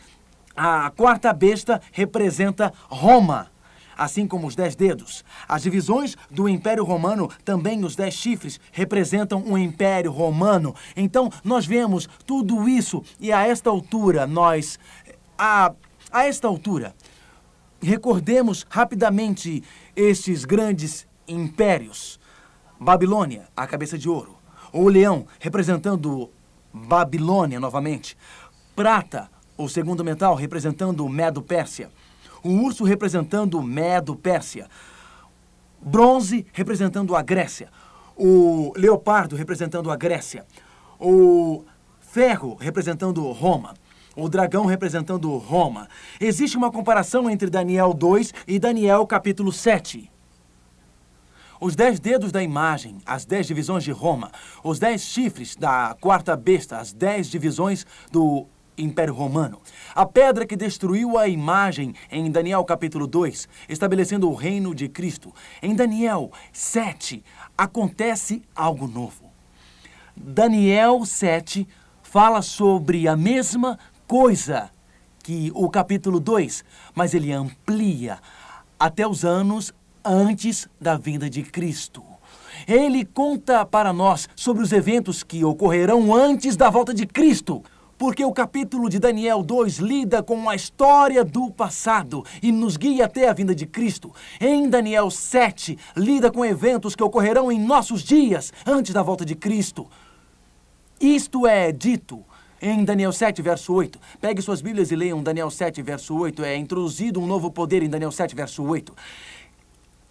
[0.57, 3.51] a quarta besta representa Roma,
[3.97, 5.25] assim como os dez dedos.
[5.49, 10.75] As divisões do Império Romano, também os dez chifres, representam o Império Romano.
[10.97, 14.79] Então, nós vemos tudo isso e a esta altura, nós.
[15.39, 15.73] A,
[16.13, 16.95] a esta altura,
[17.81, 19.63] recordemos rapidamente
[19.97, 22.21] estes grandes impérios.
[22.79, 24.40] Babilônia, a cabeça de ouro
[24.73, 26.31] o leão, representando
[26.73, 28.17] Babilônia novamente.
[28.75, 31.91] Prata, o segundo metal, representando Medo-Pérsia.
[32.43, 34.69] O urso representando Medo-Pérsia.
[35.81, 37.69] Bronze, representando a Grécia.
[38.17, 40.47] O leopardo, representando a Grécia.
[40.99, 41.65] O
[42.01, 43.75] ferro, representando Roma.
[44.17, 45.89] O dragão representando Roma.
[46.21, 50.11] Existe uma comparação entre Daniel 2 e Daniel capítulo 7.
[51.61, 54.33] Os dez dedos da imagem, as dez divisões de Roma,
[54.65, 58.47] os dez chifres da quarta besta, as dez divisões do
[58.79, 59.61] Império Romano.
[59.95, 65.35] A pedra que destruiu a imagem em Daniel capítulo 2, estabelecendo o reino de Cristo.
[65.63, 67.23] Em Daniel 7,
[67.59, 69.31] acontece algo novo.
[70.17, 71.69] Daniel 7
[72.03, 74.71] fala sobre a mesma coisa
[75.23, 78.19] que o capítulo 2, mas ele amplia
[78.79, 82.03] até os anos antes da vinda de Cristo.
[82.67, 87.63] Ele conta para nós sobre os eventos que ocorrerão antes da volta de Cristo.
[88.01, 93.05] porque o capítulo de Daniel 2 lida com a história do passado e nos guia
[93.05, 94.11] até a vinda de Cristo.
[94.41, 99.35] Em Daniel 7, lida com eventos que ocorrerão em nossos dias antes da volta de
[99.35, 99.87] Cristo.
[100.99, 102.25] Isto é dito
[102.63, 103.99] em Daniel 7, verso 8.
[104.21, 106.45] Pegue suas Bíblias e leiam Daniel 7, verso 8.
[106.45, 108.95] É introduzido um novo poder em Daniel 7, verso 8.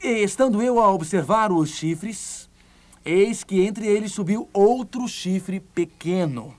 [0.02, 2.50] E estando eu a observar os chifres,
[3.04, 6.56] eis que entre eles subiu outro chifre pequeno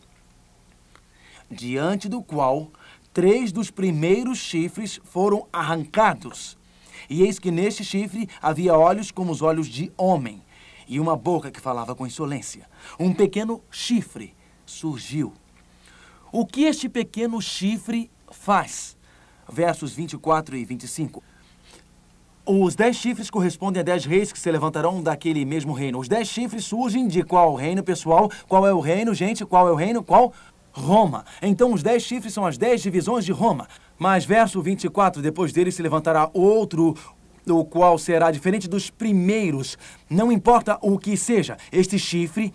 [1.50, 2.70] diante do qual
[3.14, 6.59] três dos primeiros chifres foram arrancados.
[7.09, 10.42] E eis que neste chifre havia olhos como os olhos de homem,
[10.87, 12.68] e uma boca que falava com insolência.
[12.98, 14.35] Um pequeno chifre
[14.66, 15.33] surgiu.
[16.31, 18.98] O que este pequeno chifre faz?
[19.48, 21.22] Versos 24 e 25.
[22.52, 26.00] Os dez chifres correspondem a dez reis que se levantarão daquele mesmo reino.
[26.00, 28.28] Os dez chifres surgem de qual reino, pessoal?
[28.48, 29.46] Qual é o reino, gente?
[29.46, 30.02] Qual é o reino?
[30.02, 30.32] Qual?
[30.72, 31.24] Roma.
[31.40, 33.68] Então os dez chifres são as dez divisões de Roma.
[33.96, 36.96] Mas verso 24, depois dele se levantará outro,
[37.48, 39.78] o qual será diferente dos primeiros.
[40.10, 42.52] Não importa o que seja, este chifre,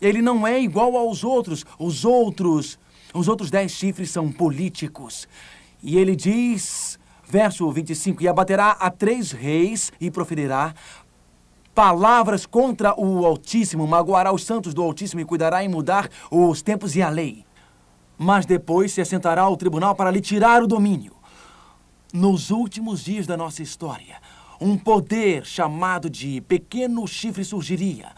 [0.00, 1.62] ele não é igual aos outros.
[1.78, 2.78] Os outros,
[3.12, 5.28] os outros dez chifres são políticos.
[5.82, 10.74] E ele diz, verso 25, e abaterá a três reis e proferirá
[11.74, 16.96] palavras contra o Altíssimo, magoará os santos do Altíssimo e cuidará em mudar os tempos
[16.96, 17.46] e a lei
[18.18, 21.14] mas depois se assentará ao tribunal para lhe tirar o domínio.
[22.12, 24.16] Nos últimos dias da nossa história,
[24.60, 28.08] um poder chamado de pequeno chifre surgiria.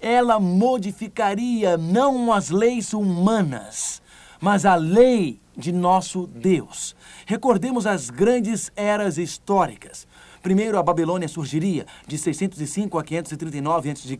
[0.00, 4.00] Ela modificaria não as leis humanas,
[4.40, 6.96] mas a lei de nosso Deus.
[7.26, 10.06] Recordemos as grandes eras históricas.
[10.42, 14.18] Primeiro, a Babilônia surgiria de 605 a 539 a.C.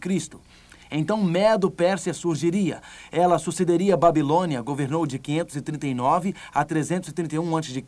[0.92, 2.83] Então Medo-Pérsia surgiria.
[3.11, 7.85] Ela sucederia a Babilônia, governou de 539 a 331 a.C.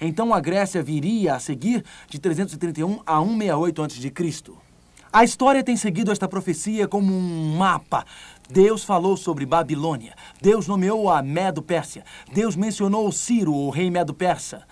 [0.00, 4.68] Então a Grécia viria a seguir de 331 a 168 a.C.
[5.10, 8.04] A história tem seguido esta profecia como um mapa.
[8.50, 10.14] Deus falou sobre Babilônia.
[10.40, 12.02] Deus nomeou a Medo-Pérsia.
[12.32, 14.62] Deus mencionou Ciro, o rei Medo-Persa.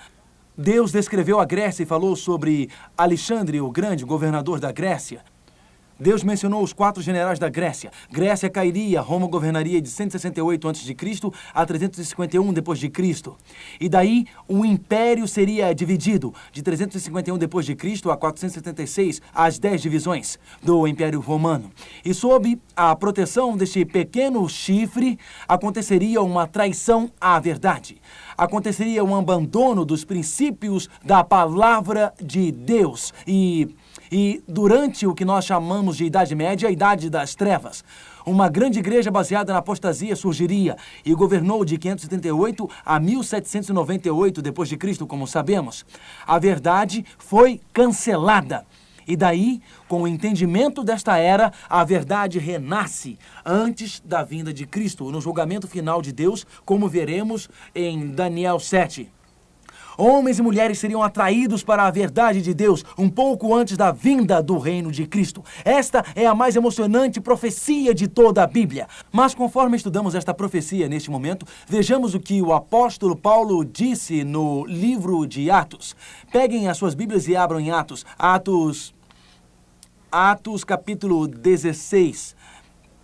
[0.57, 5.23] Deus descreveu a Grécia e falou sobre Alexandre, o grande governador da Grécia.
[5.98, 7.90] Deus mencionou os quatro generais da Grécia.
[8.11, 10.96] Grécia cairia, Roma governaria de 168 a.C.
[11.54, 12.92] a 351 d.C.
[13.80, 18.11] E daí o império seria dividido de 351 d.C.
[18.11, 21.72] a 476, as dez divisões do Império Romano.
[22.04, 27.96] E sob a proteção deste pequeno chifre, aconteceria uma traição à verdade.
[28.37, 33.74] Aconteceria um abandono dos princípios da palavra de Deus e
[34.11, 37.85] e durante o que nós chamamos de Idade Média, a Idade das Trevas,
[38.25, 44.77] uma grande igreja baseada na apostasia surgiria e governou de 538 a 1798 depois de
[44.77, 45.87] Cristo, como sabemos.
[46.27, 48.66] A verdade foi cancelada.
[49.07, 55.09] E daí, com o entendimento desta era, a verdade renasce antes da vinda de Cristo,
[55.12, 59.15] no julgamento final de Deus, como veremos em Daniel 7.
[59.96, 64.42] Homens e mulheres seriam atraídos para a verdade de Deus um pouco antes da vinda
[64.42, 65.44] do reino de Cristo.
[65.64, 68.87] Esta é a mais emocionante profecia de toda a Bíblia.
[69.11, 74.64] Mas conforme estudamos esta profecia neste momento, vejamos o que o apóstolo Paulo disse no
[74.66, 75.96] livro de Atos.
[76.30, 78.04] Peguem as suas Bíblias e abram em Atos.
[78.18, 78.94] Atos
[80.11, 82.37] Atos capítulo 16.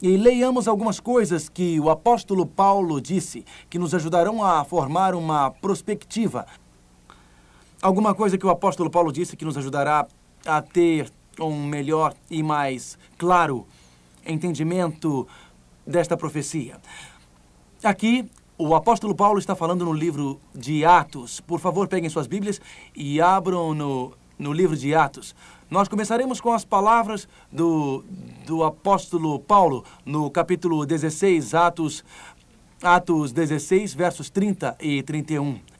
[0.00, 5.50] E leiamos algumas coisas que o apóstolo Paulo disse, que nos ajudarão a formar uma
[5.50, 6.46] perspectiva
[7.83, 10.07] alguma coisa que o apóstolo Paulo disse que nos ajudará
[10.47, 13.66] a ter um melhor e mais claro
[14.25, 15.27] entendimento
[15.85, 16.81] desta profecia.
[17.83, 21.40] Aqui, o apóstolo Paulo está falando no livro de Atos.
[21.40, 22.61] Por favor, peguem suas Bíblias
[22.95, 25.35] e abram no, no livro de Atos.
[25.68, 28.05] Nós começaremos com as palavras do,
[28.47, 32.05] do apóstolo Paulo no capítulo 16, Atos,
[32.81, 35.72] Atos 16, versos 30 e 31.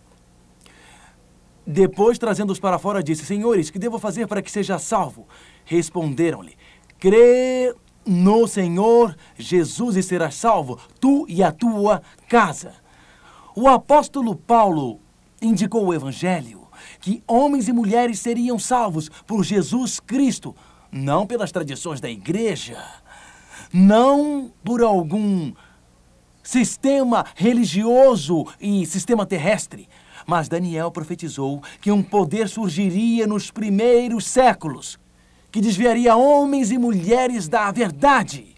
[1.67, 5.27] Depois, trazendo-os para fora, disse: Senhores, que devo fazer para que seja salvo?
[5.65, 6.57] Responderam-lhe:
[6.99, 12.75] Crê no Senhor Jesus e serás salvo, tu e a tua casa.
[13.55, 15.01] O apóstolo Paulo
[15.41, 16.63] indicou o Evangelho
[17.01, 20.55] que homens e mulheres seriam salvos por Jesus Cristo,
[20.91, 22.83] não pelas tradições da igreja,
[23.73, 25.53] não por algum
[26.43, 29.89] sistema religioso e sistema terrestre,
[30.27, 34.99] mas Daniel profetizou que um poder surgiria nos primeiros séculos,
[35.51, 38.55] que desviaria homens e mulheres da verdade,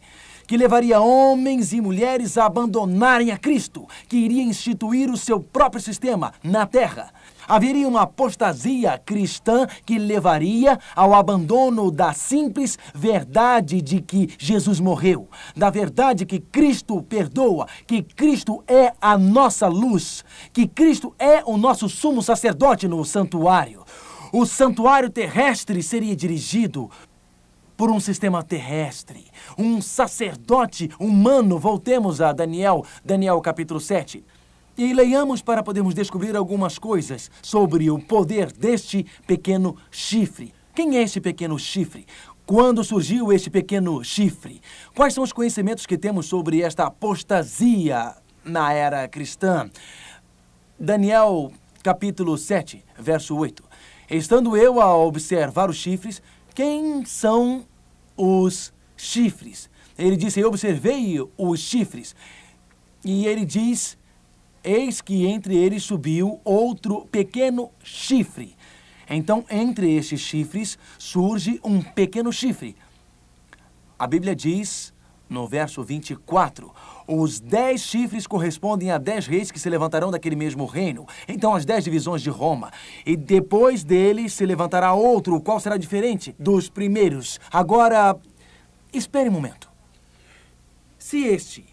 [0.46, 5.80] que levaria homens e mulheres a abandonarem a Cristo, que iria instituir o seu próprio
[5.80, 7.13] sistema na terra.
[7.48, 15.28] Haveria uma apostasia cristã que levaria ao abandono da simples verdade de que Jesus morreu,
[15.56, 21.56] da verdade que Cristo perdoa, que Cristo é a nossa luz, que Cristo é o
[21.56, 23.84] nosso sumo sacerdote no santuário.
[24.32, 26.90] O santuário terrestre seria dirigido
[27.76, 29.26] por um sistema terrestre,
[29.58, 31.58] um sacerdote humano.
[31.58, 34.24] Voltemos a Daniel, Daniel capítulo 7.
[34.76, 40.52] E leiamos para podermos descobrir algumas coisas sobre o poder deste pequeno chifre.
[40.74, 42.06] Quem é este pequeno chifre?
[42.44, 44.60] Quando surgiu este pequeno chifre?
[44.94, 49.70] Quais são os conhecimentos que temos sobre esta apostasia na era cristã?
[50.78, 51.52] Daniel,
[51.82, 53.62] capítulo 7, verso 8.
[54.10, 56.20] Estando eu a observar os chifres,
[56.52, 57.64] quem são
[58.16, 59.70] os chifres?
[59.96, 62.14] Ele disse: Eu observei os chifres.
[63.04, 63.96] E ele diz
[64.64, 68.56] Eis que entre eles subiu outro pequeno chifre.
[69.08, 72.74] Então, entre estes chifres surge um pequeno chifre.
[73.98, 74.94] A Bíblia diz,
[75.28, 76.72] no verso 24,
[77.06, 81.06] os dez chifres correspondem a dez reis que se levantarão daquele mesmo reino.
[81.28, 82.72] Então, as dez divisões de Roma.
[83.04, 87.38] E depois deles se levantará outro, o qual será diferente dos primeiros.
[87.52, 88.16] Agora,
[88.92, 89.68] espere um momento.
[90.98, 91.66] Se este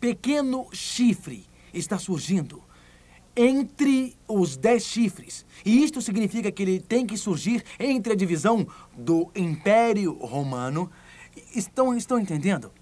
[0.00, 2.62] pequeno chifre está surgindo
[3.38, 5.46] entre os dez chifres.
[5.64, 8.66] E isto significa que ele tem que surgir entre a divisão
[8.96, 10.90] do Império Romano.
[11.54, 12.72] Estão, estão entendendo?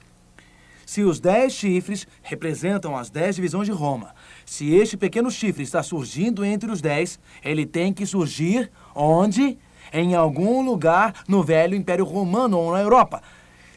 [0.86, 4.14] Se os dez chifres representam as dez divisões de Roma,
[4.46, 9.58] se este pequeno chifre está surgindo entre os dez, ele tem que surgir onde?
[9.92, 13.22] Em algum lugar no velho Império Romano ou na Europa.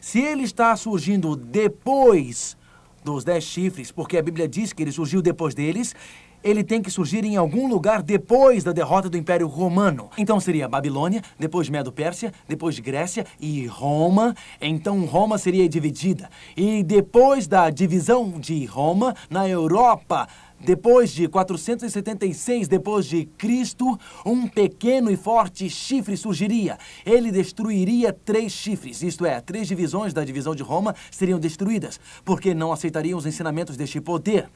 [0.00, 2.56] Se ele está surgindo depois
[3.04, 5.94] dos dez chifres, porque a Bíblia diz que ele surgiu depois deles,
[6.42, 10.08] ele tem que surgir em algum lugar depois da derrota do Império Romano.
[10.16, 14.34] Então seria Babilônia, depois Medo-Pérsia, depois Grécia e Roma.
[14.60, 16.30] Então Roma seria dividida.
[16.56, 20.26] E depois da divisão de Roma, na Europa,
[20.60, 26.78] depois de 476 depois de Cristo, um pequeno e forte chifre surgiria.
[27.04, 32.52] Ele destruiria três chifres, isto é, três divisões da divisão de Roma seriam destruídas, porque
[32.52, 34.50] não aceitariam os ensinamentos deste poder.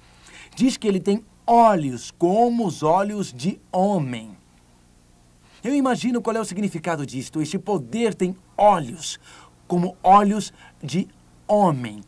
[0.54, 4.36] Diz que ele tem olhos como os olhos de homem.
[5.62, 7.40] Eu imagino qual é o significado disto.
[7.40, 9.18] Este poder tem olhos
[9.66, 10.52] como olhos
[10.82, 11.08] de
[11.48, 12.02] homem.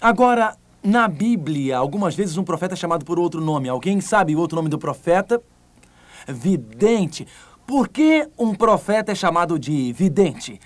[0.00, 0.56] Agora,
[0.88, 3.68] na Bíblia, algumas vezes um profeta é chamado por outro nome.
[3.68, 5.42] Alguém sabe o outro nome do profeta?
[6.26, 7.26] Vidente.
[7.66, 10.58] Por que um profeta é chamado de vidente?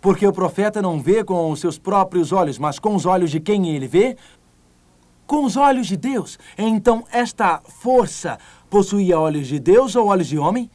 [0.00, 3.38] Porque o profeta não vê com os seus próprios olhos, mas com os olhos de
[3.38, 4.16] quem ele vê?
[5.28, 6.40] Com os olhos de Deus.
[6.58, 8.38] Então, esta força
[8.68, 10.68] possuía olhos de Deus ou olhos de homem?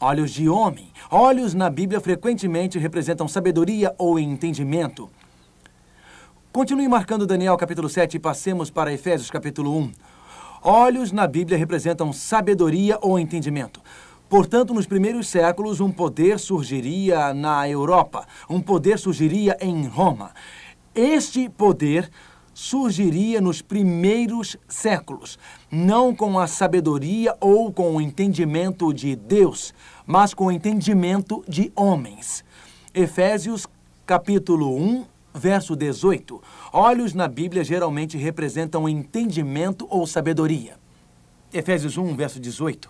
[0.00, 0.88] Olhos de homem.
[1.08, 5.08] Olhos na Bíblia frequentemente representam sabedoria ou entendimento.
[6.54, 9.92] Continue marcando Daniel capítulo 7 e passemos para Efésios capítulo 1.
[10.62, 13.82] Olhos na Bíblia representam sabedoria ou entendimento.
[14.28, 20.30] Portanto, nos primeiros séculos, um poder surgiria na Europa, um poder surgiria em Roma.
[20.94, 22.08] Este poder
[22.54, 29.74] surgiria nos primeiros séculos, não com a sabedoria ou com o entendimento de Deus,
[30.06, 32.44] mas com o entendimento de homens.
[32.94, 33.66] Efésios
[34.06, 36.40] capítulo 1, verso 18.
[36.72, 40.76] Olhos na Bíblia geralmente representam entendimento ou sabedoria.
[41.52, 42.88] Efésios 1, verso 18.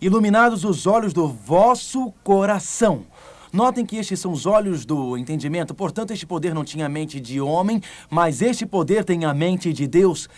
[0.00, 3.04] Iluminados os olhos do vosso coração.
[3.52, 7.40] Notem que estes são os olhos do entendimento, portanto, este poder não tinha mente de
[7.40, 7.80] homem,
[8.10, 10.28] mas este poder tem a mente de Deus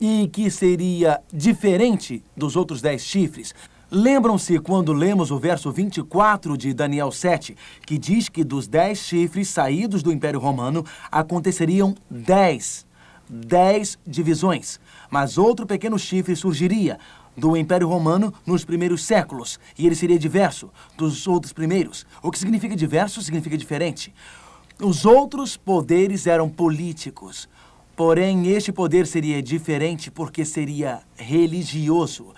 [0.00, 3.54] e que seria diferente dos outros dez chifres.
[3.88, 7.56] Lembram-se quando lemos o verso 24 de Daniel 7,
[7.86, 12.84] que diz que dos dez chifres saídos do Império Romano aconteceriam dez,
[13.28, 14.80] dez divisões.
[15.08, 16.98] Mas outro pequeno chifre surgiria
[17.36, 22.04] do Império Romano nos primeiros séculos, e ele seria diverso dos outros primeiros.
[22.20, 24.12] O que significa diverso significa diferente.
[24.82, 27.48] Os outros poderes eram políticos,
[27.94, 32.34] porém este poder seria diferente porque seria religioso.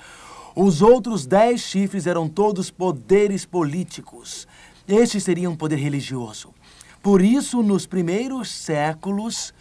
[0.61, 4.45] Os outros dez chifres eram todos poderes políticos.
[4.89, 6.53] Este seria um poder religioso.
[7.01, 9.55] Por isso, nos primeiros séculos,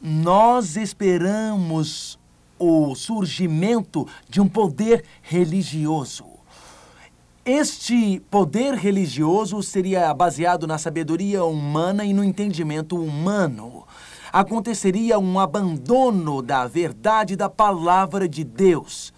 [0.00, 2.18] nós esperamos
[2.58, 6.24] o surgimento de um poder religioso.
[7.44, 13.84] Este poder religioso seria baseado na sabedoria humana e no entendimento humano.
[14.32, 19.12] aconteceria um abandono da verdade da palavra de Deus.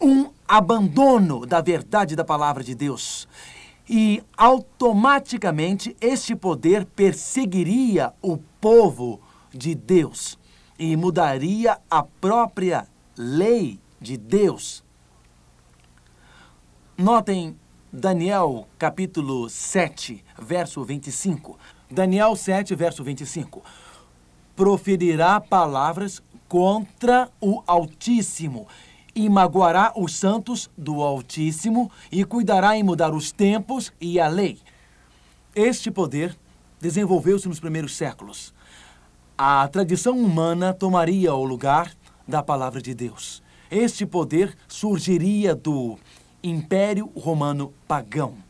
[0.00, 3.26] Um abandono da verdade da palavra de Deus.
[3.88, 9.20] E automaticamente este poder perseguiria o povo
[9.52, 10.38] de Deus
[10.78, 12.86] e mudaria a própria
[13.16, 14.84] lei de Deus.
[16.98, 17.56] Notem
[17.92, 21.58] Daniel capítulo 7, verso 25.
[21.90, 23.62] Daniel 7, verso 25.
[24.54, 28.66] Proferirá palavras contra o Altíssimo
[29.28, 34.58] magoará os santos do Altíssimo e cuidará em mudar os tempos e a lei.
[35.54, 36.36] Este poder
[36.80, 38.54] desenvolveu-se nos primeiros séculos.
[39.38, 41.92] A tradição humana tomaria o lugar
[42.28, 43.42] da palavra de Deus.
[43.70, 45.98] Este poder surgiria do
[46.42, 48.45] Império Romano Pagão.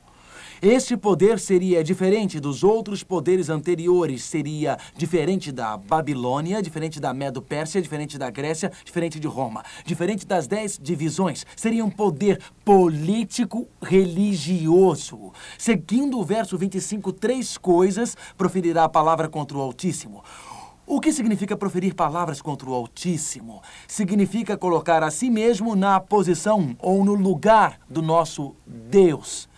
[0.62, 7.82] Este poder seria diferente dos outros poderes anteriores, seria diferente da Babilônia, diferente da Medo-Pérsia,
[7.82, 11.44] diferente da Grécia, diferente de Roma, diferente das dez divisões.
[11.54, 15.30] Seria um poder político religioso.
[15.58, 20.24] Seguindo o verso 25, três coisas proferirá a palavra contra o Altíssimo.
[20.86, 23.60] O que significa proferir palavras contra o Altíssimo?
[23.86, 29.48] Significa colocar a si mesmo na posição ou no lugar do nosso Deus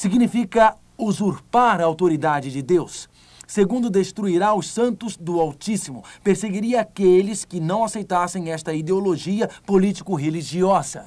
[0.00, 3.06] significa usurpar a autoridade de Deus.
[3.46, 11.04] Segundo, destruirá os santos do Altíssimo, perseguiria aqueles que não aceitassem esta ideologia político-religiosa.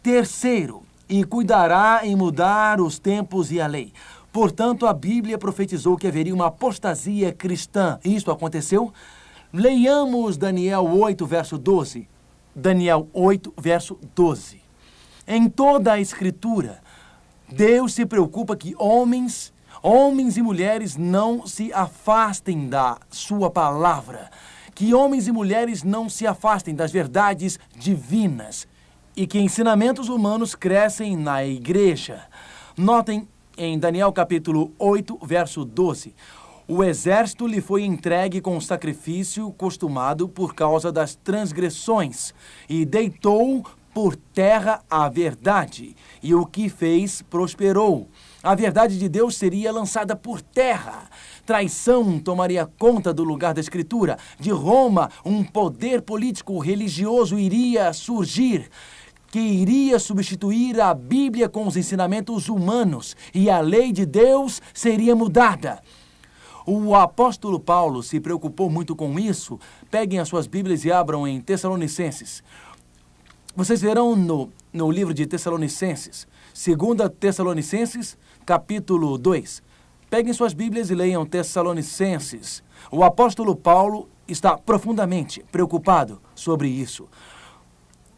[0.00, 3.92] Terceiro, e cuidará em mudar os tempos e a lei.
[4.32, 7.98] Portanto, a Bíblia profetizou que haveria uma apostasia cristã.
[8.04, 8.92] Isto aconteceu?
[9.52, 12.06] Leiamos Daniel 8, verso 12.
[12.54, 14.62] Daniel 8, verso 12.
[15.26, 16.83] Em toda a Escritura,
[17.48, 24.30] Deus se preocupa que homens, homens e mulheres não se afastem da sua palavra,
[24.74, 28.66] que homens e mulheres não se afastem das verdades divinas
[29.16, 32.22] e que ensinamentos humanos crescem na igreja.
[32.76, 36.14] Notem em Daniel capítulo 8, verso 12.
[36.66, 42.34] O exército lhe foi entregue com o sacrifício costumado por causa das transgressões,
[42.68, 43.64] e deitou
[43.94, 48.08] por terra a verdade, e o que fez prosperou.
[48.42, 51.08] A verdade de Deus seria lançada por terra.
[51.46, 54.18] Traição tomaria conta do lugar da Escritura.
[54.38, 58.68] De Roma, um poder político religioso iria surgir
[59.30, 65.16] que iria substituir a Bíblia com os ensinamentos humanos e a lei de Deus seria
[65.16, 65.82] mudada.
[66.66, 69.58] O apóstolo Paulo se preocupou muito com isso.
[69.90, 72.44] Peguem as suas Bíblias e abram em Tessalonicenses.
[73.56, 79.62] Vocês verão no, no livro de Tessalonicenses, 2 Tessalonicenses, capítulo 2.
[80.10, 82.64] Peguem suas Bíblias e leiam Tessalonicenses.
[82.90, 87.06] O apóstolo Paulo está profundamente preocupado sobre isso.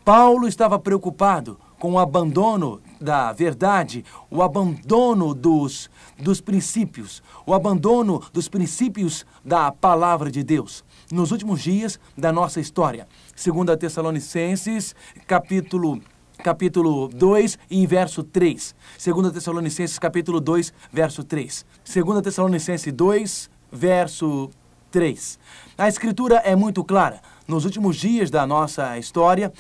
[0.02, 8.22] Paulo estava preocupado com o abandono da verdade, o abandono dos, dos princípios, o abandono
[8.32, 10.82] dos princípios da palavra de Deus
[11.12, 13.06] nos últimos dias da nossa história.
[13.36, 14.94] 2 Tessalonicenses,
[15.26, 16.00] capítulo
[16.42, 18.74] capítulo 2 e verso 3.
[19.02, 21.64] 2 Tessalonicenses, capítulo 2, verso 3.
[21.84, 24.50] 2 Tessalonicenses 2, verso
[24.90, 25.38] 3.
[25.76, 27.20] A escritura é muito clara.
[27.46, 29.52] Nos últimos dias da nossa história,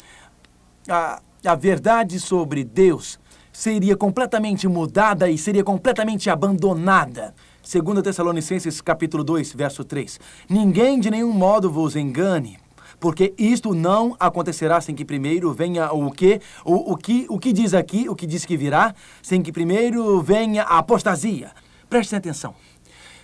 [0.88, 3.18] a, a verdade sobre Deus
[3.52, 7.34] seria completamente mudada e seria completamente abandonada.
[7.62, 10.20] 2 Tessalonicenses capítulo 2, verso 3.
[10.48, 12.58] Ninguém de nenhum modo vos engane,
[12.98, 16.40] porque isto não acontecerá sem que primeiro venha o que?
[16.64, 20.20] O, o que o que diz aqui, o que diz que virá, sem que primeiro
[20.22, 21.50] venha a apostasia.
[21.88, 22.54] Prestem atenção.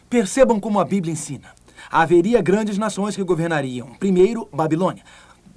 [0.09, 1.51] Percebam como a Bíblia ensina.
[1.91, 3.89] Haveria grandes nações que governariam.
[3.99, 5.03] Primeiro, Babilônia.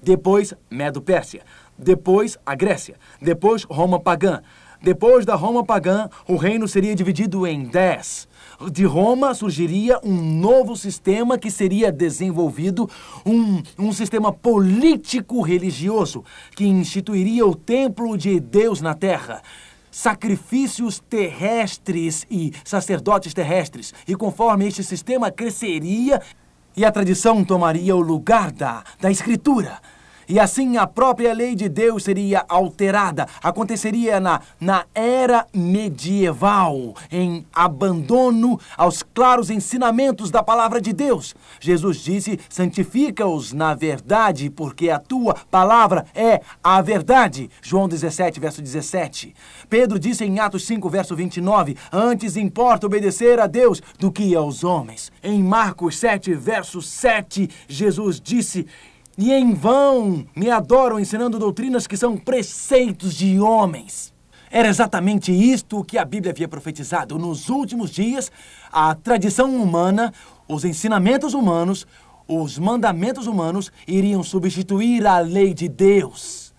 [0.02, 1.44] Depois, Medo-Pérsia.
[1.78, 2.96] Depois, a Grécia.
[3.22, 4.42] Depois, Roma pagã.
[4.86, 8.28] Depois da Roma pagã, o reino seria dividido em dez
[8.72, 12.88] de Roma surgiria um novo sistema que seria desenvolvido,
[13.26, 16.24] um, um sistema político-religioso
[16.56, 19.42] que instituiria o templo de Deus na terra
[19.90, 23.92] sacrifícios terrestres e sacerdotes terrestres.
[24.08, 26.22] E conforme este sistema cresceria
[26.78, 29.80] e a tradição tomaria o lugar da, da escritura.
[30.28, 33.28] E assim a própria lei de Deus seria alterada.
[33.44, 41.36] Aconteceria na, na era medieval, em abandono aos claros ensinamentos da palavra de Deus.
[41.60, 47.50] Jesus disse: santifica-os na verdade, porque a tua palavra é a verdade.
[47.62, 49.36] João 17, verso 17.
[49.70, 54.64] Pedro disse em Atos 5, verso 29: Antes importa obedecer a Deus do que aos
[54.64, 55.12] homens.
[55.24, 58.66] Em Marcos 7, verso 7, Jesus disse:
[59.18, 64.14] e em vão me adoram ensinando doutrinas que são preceitos de homens.
[64.52, 67.18] Era exatamente isto que a Bíblia havia profetizado.
[67.18, 68.32] Nos últimos dias,
[68.72, 70.14] a tradição humana,
[70.48, 71.88] os ensinamentos humanos,
[72.28, 76.54] os mandamentos humanos iriam substituir a lei de Deus.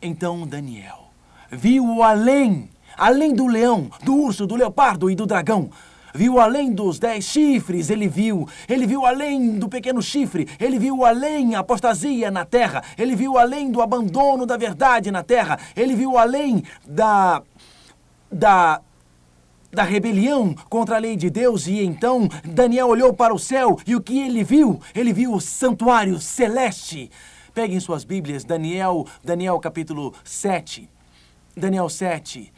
[0.00, 1.06] Então Daniel
[1.50, 5.70] viu além, além do leão, do urso, do leopardo e do dragão,
[6.16, 8.48] viu além dos dez chifres, ele viu.
[8.68, 13.38] Ele viu além do pequeno chifre, ele viu além a apostasia na terra, ele viu
[13.38, 17.42] além do abandono da verdade na terra, ele viu além da.
[18.32, 18.80] da.
[19.70, 21.66] da rebelião contra a lei de Deus.
[21.66, 24.80] E então Daniel olhou para o céu e o que ele viu?
[24.94, 27.10] Ele viu o santuário celeste.
[27.54, 30.88] Peguem suas Bíblias, Daniel, Daniel capítulo 7.
[31.56, 32.52] Daniel 7.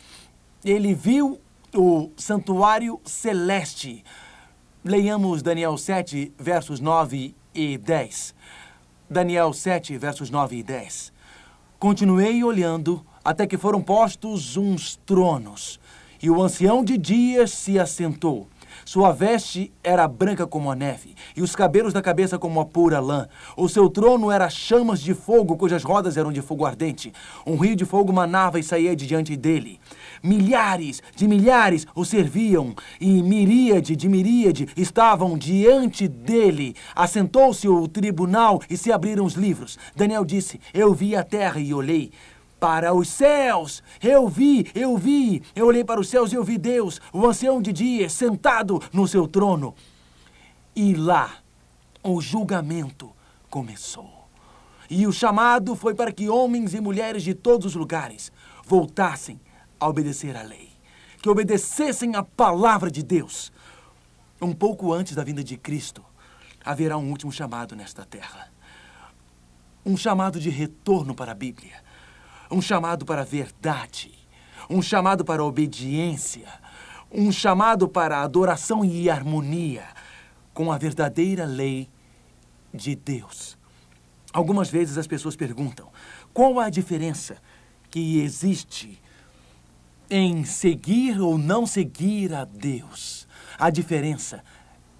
[0.65, 1.41] Ele viu
[1.75, 4.05] o santuário celeste.
[4.85, 8.35] Leiamos Daniel 7, versos 9 e 10.
[9.11, 11.13] Daniel 7, versos 9 e 10.
[11.79, 15.79] Continuei olhando até que foram postos uns tronos,
[16.23, 18.49] e o ancião de dias se assentou.
[18.85, 23.01] Sua veste era branca como a neve, e os cabelos da cabeça como a pura
[23.01, 23.29] lã.
[23.57, 27.13] O seu trono era chamas de fogo, cujas rodas eram de fogo ardente.
[27.47, 29.81] Um rio de fogo manava e saía de diante dele.
[30.23, 36.75] Milhares de milhares o serviam, e miríade de miríade estavam diante dele.
[36.95, 39.79] Assentou-se o tribunal e se abriram os livros.
[39.95, 42.11] Daniel disse: Eu vi a terra e olhei
[42.59, 43.83] para os céus.
[44.03, 47.63] Eu vi, eu vi, eu olhei para os céus e eu vi Deus, o ancião
[47.63, 49.75] de dias, sentado no seu trono.
[50.75, 51.37] E lá
[52.03, 53.11] o julgamento
[53.51, 54.29] começou.
[54.91, 58.33] E o chamado foi para que homens e mulheres de todos os lugares
[58.65, 59.39] voltassem
[59.79, 60.71] a obedecer à lei,
[61.23, 63.53] que obedecessem à palavra de Deus.
[64.41, 66.05] Um pouco antes da vinda de Cristo,
[66.65, 68.51] haverá um último chamado nesta terra.
[69.85, 71.89] Um chamado de retorno para a Bíblia
[72.51, 74.11] um chamado para a verdade,
[74.69, 76.49] um chamado para a obediência,
[77.11, 79.85] um chamado para a adoração e harmonia
[80.55, 81.89] com a verdadeira lei
[82.73, 83.57] de Deus.
[84.33, 85.89] Algumas vezes as pessoas perguntam:
[86.33, 87.37] qual a diferença
[87.91, 89.01] que existe
[90.11, 93.27] em seguir ou não seguir a Deus?
[93.59, 94.43] A diferença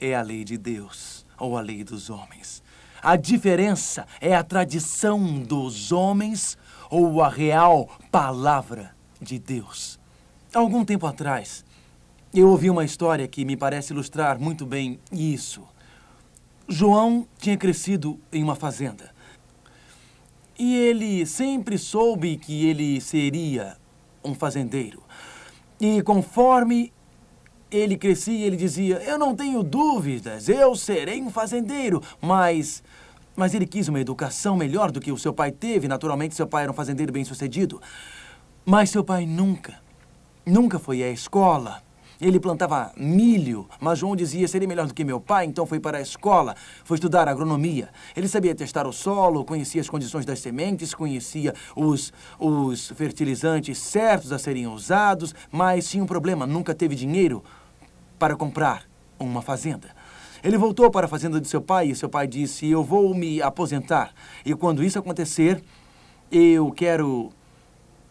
[0.01, 2.63] é a lei de Deus ou a lei dos homens.
[3.03, 6.59] A diferença é a tradição dos homens
[6.91, 9.99] ou a real palavra de Deus.
[10.53, 11.65] algum tempo atrás,
[12.33, 15.63] eu ouvi uma história que me parece ilustrar muito bem isso.
[16.69, 19.15] João tinha crescido em uma fazenda.
[20.59, 23.77] E ele sempre soube que ele seria
[24.29, 25.03] um fazendeiro.
[25.81, 26.93] E conforme
[27.71, 32.03] ele crescia, ele dizia: Eu não tenho dúvidas, eu serei um fazendeiro.
[32.21, 32.83] Mas
[33.39, 35.87] mas ele quis uma educação melhor do que o seu pai teve.
[35.87, 37.81] Naturalmente, seu pai era um fazendeiro bem-sucedido.
[38.65, 39.81] Mas seu pai nunca,
[40.45, 41.81] nunca foi à escola.
[42.21, 45.99] Ele plantava milho, mas João dizia seria melhor do que meu pai, então foi para
[45.99, 47.91] a escola, foi estudar agronomia.
[48.17, 54.33] Ele sabia testar o solo, conhecia as condições das sementes, conhecia os, os fertilizantes certos
[54.33, 57.45] a serem usados, mas tinha um problema: nunca teve dinheiro
[58.19, 58.83] para comprar
[59.17, 59.89] uma fazenda.
[60.43, 63.41] Ele voltou para a fazenda de seu pai e seu pai disse: Eu vou me
[63.41, 64.13] aposentar.
[64.45, 65.63] E quando isso acontecer,
[66.33, 67.31] eu quero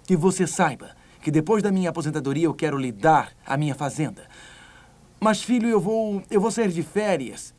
[0.06, 0.97] que você saiba
[1.28, 4.30] que depois da minha aposentadoria eu quero lhe dar a minha fazenda.
[5.20, 7.54] Mas, filho, eu vou, eu vou sair de férias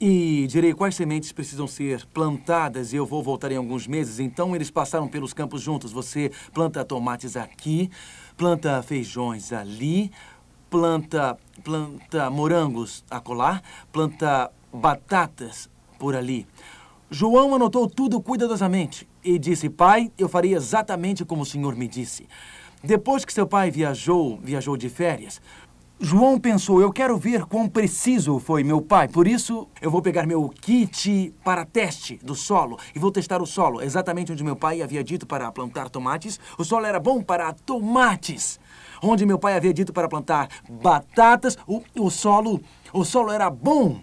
[0.00, 4.18] e direi quais sementes precisam ser plantadas e eu vou voltar em alguns meses.
[4.18, 5.92] Então, eles passaram pelos campos juntos.
[5.92, 7.88] Você planta tomates aqui,
[8.36, 10.10] planta feijões ali,
[10.68, 13.62] planta, planta morangos acolá,
[13.92, 16.44] planta batatas por ali.
[17.08, 22.26] João anotou tudo cuidadosamente e disse: Pai, eu faria exatamente como o senhor me disse.
[22.82, 25.40] Depois que seu pai viajou, viajou de férias,
[26.00, 29.06] João pensou: eu quero ver quão preciso foi meu pai.
[29.06, 33.46] Por isso, eu vou pegar meu kit para teste do solo e vou testar o
[33.46, 36.40] solo exatamente onde meu pai havia dito para plantar tomates.
[36.58, 38.58] O solo era bom para tomates
[39.02, 42.60] onde meu pai havia dito para plantar batatas, o, o solo,
[42.92, 44.00] o solo era bom.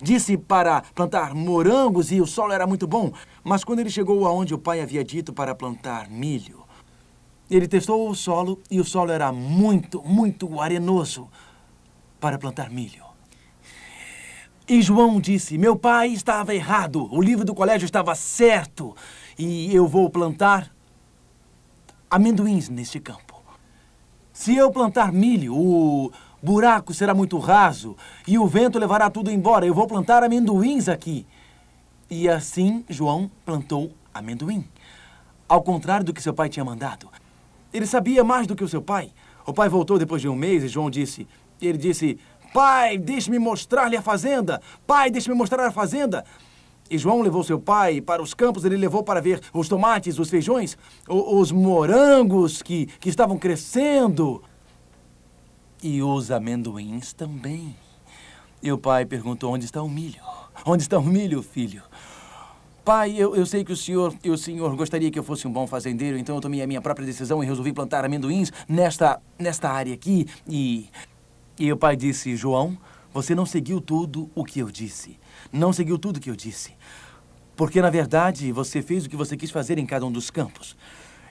[0.00, 3.12] disse para plantar morangos e o solo era muito bom.
[3.42, 6.61] Mas quando ele chegou aonde o pai havia dito para plantar milho,
[7.56, 11.28] ele testou o solo e o solo era muito, muito arenoso
[12.18, 13.04] para plantar milho.
[14.66, 18.96] E João disse: Meu pai estava errado, o livro do colégio estava certo
[19.38, 20.74] e eu vou plantar
[22.10, 23.42] amendoins neste campo.
[24.32, 26.10] Se eu plantar milho, o
[26.42, 27.94] buraco será muito raso
[28.26, 29.66] e o vento levará tudo embora.
[29.66, 31.26] Eu vou plantar amendoins aqui.
[32.08, 34.66] E assim João plantou amendoim.
[35.46, 37.10] Ao contrário do que seu pai tinha mandado.
[37.72, 39.12] Ele sabia mais do que o seu pai.
[39.46, 41.26] O pai voltou depois de um mês e João disse:
[41.60, 42.18] Ele disse,
[42.52, 44.60] Pai, deixe-me mostrar-lhe a fazenda.
[44.86, 46.24] Pai, deixe-me mostrar a fazenda.
[46.90, 50.28] E João levou seu pai para os campos, ele levou para ver os tomates, os
[50.28, 50.76] feijões,
[51.08, 54.42] os morangos que, que estavam crescendo.
[55.82, 57.74] E os amendoins também.
[58.62, 60.20] E o pai perguntou: onde está o milho?
[60.66, 61.82] Onde está o milho, filho?
[62.84, 65.68] Pai, eu, eu sei que o senhor, o senhor gostaria que eu fosse um bom
[65.68, 69.94] fazendeiro, então eu tomei a minha própria decisão e resolvi plantar amendoins nesta, nesta área
[69.94, 70.26] aqui.
[70.48, 70.88] E,
[71.56, 72.76] e o pai disse: João,
[73.14, 75.16] você não seguiu tudo o que eu disse.
[75.52, 76.74] Não seguiu tudo o que eu disse.
[77.54, 80.76] Porque, na verdade, você fez o que você quis fazer em cada um dos campos.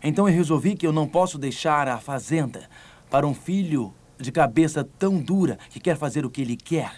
[0.02, 2.70] Então eu resolvi que eu não posso deixar a fazenda
[3.10, 6.94] para um filho de cabeça tão dura que quer fazer o que ele quer.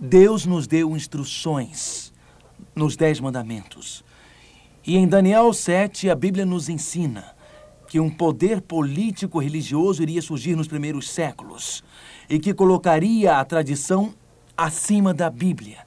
[0.00, 2.07] Deus nos deu instruções
[2.74, 4.04] nos Dez Mandamentos.
[4.86, 7.36] E em Daniel 7, a Bíblia nos ensina
[7.88, 11.82] que um poder político religioso iria surgir nos primeiros séculos
[12.28, 14.14] e que colocaria a tradição
[14.56, 15.78] acima da Bíblia.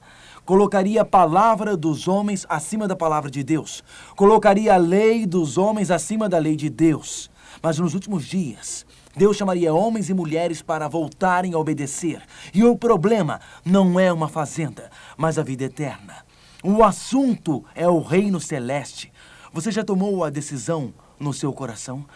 [0.44, 3.84] Colocaria a palavra dos homens acima da palavra de Deus.
[4.16, 7.30] Colocaria a lei dos homens acima da lei de Deus.
[7.62, 8.84] Mas nos últimos dias,
[9.16, 12.22] Deus chamaria homens e mulheres para voltarem a obedecer.
[12.52, 16.24] E o problema não é uma fazenda, mas a vida eterna.
[16.62, 19.12] O assunto é o reino celeste.
[19.52, 22.06] Você já tomou a decisão no seu coração?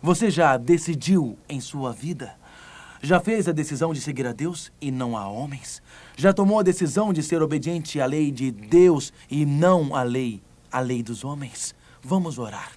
[0.00, 2.34] Você já decidiu em sua vida?
[3.02, 5.82] Já fez a decisão de seguir a Deus e não a homens?
[6.16, 10.42] Já tomou a decisão de ser obediente à lei de Deus e não à lei,
[10.70, 11.74] à lei dos homens?
[12.00, 12.72] Vamos orar.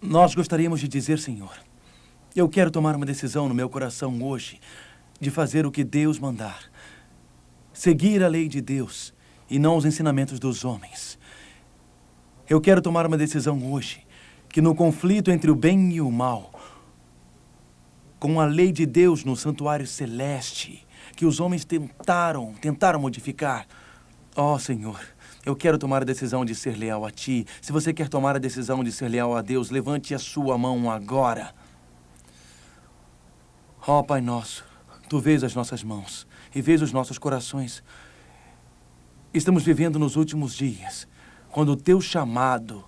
[0.00, 1.52] Nós gostaríamos de dizer, Senhor,
[2.36, 4.60] eu quero tomar uma decisão no meu coração hoje
[5.18, 6.70] de fazer o que Deus mandar.
[7.72, 9.12] Seguir a lei de Deus
[9.50, 11.18] e não os ensinamentos dos homens.
[12.48, 14.06] Eu quero tomar uma decisão hoje
[14.48, 16.52] que no conflito entre o bem e o mal,
[18.18, 20.86] com a lei de Deus no santuário celeste,
[21.16, 23.66] que os homens tentaram, tentaram modificar.
[24.36, 25.00] Ó oh, Senhor,
[25.44, 27.46] eu quero tomar a decisão de ser leal a Ti.
[27.62, 30.90] Se você quer tomar a decisão de ser leal a Deus, levante a sua mão
[30.90, 31.54] agora.
[33.86, 34.64] Ó oh, Pai nosso,
[35.08, 36.24] Tu vês as nossas mãos
[36.54, 37.82] e vês os nossos corações.
[39.32, 41.06] Estamos vivendo nos últimos dias,
[41.50, 42.82] quando o Teu chamado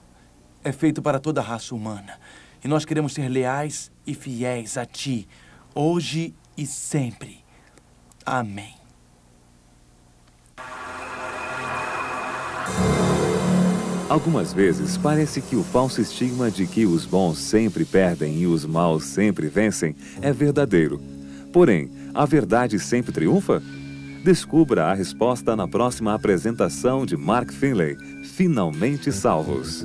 [0.64, 2.18] é feito para toda a raça humana.
[2.64, 5.28] E nós queremos ser leais e fiéis a Ti,
[5.72, 7.45] hoje e sempre.
[8.26, 8.74] Amém.
[14.09, 18.66] Algumas vezes parece que o falso estigma de que os bons sempre perdem e os
[18.66, 21.01] maus sempre vencem é verdadeiro.
[21.53, 23.62] Porém, a verdade sempre triunfa?
[24.23, 29.85] Descubra a resposta na próxima apresentação de Mark Finlay, Finalmente Salvos.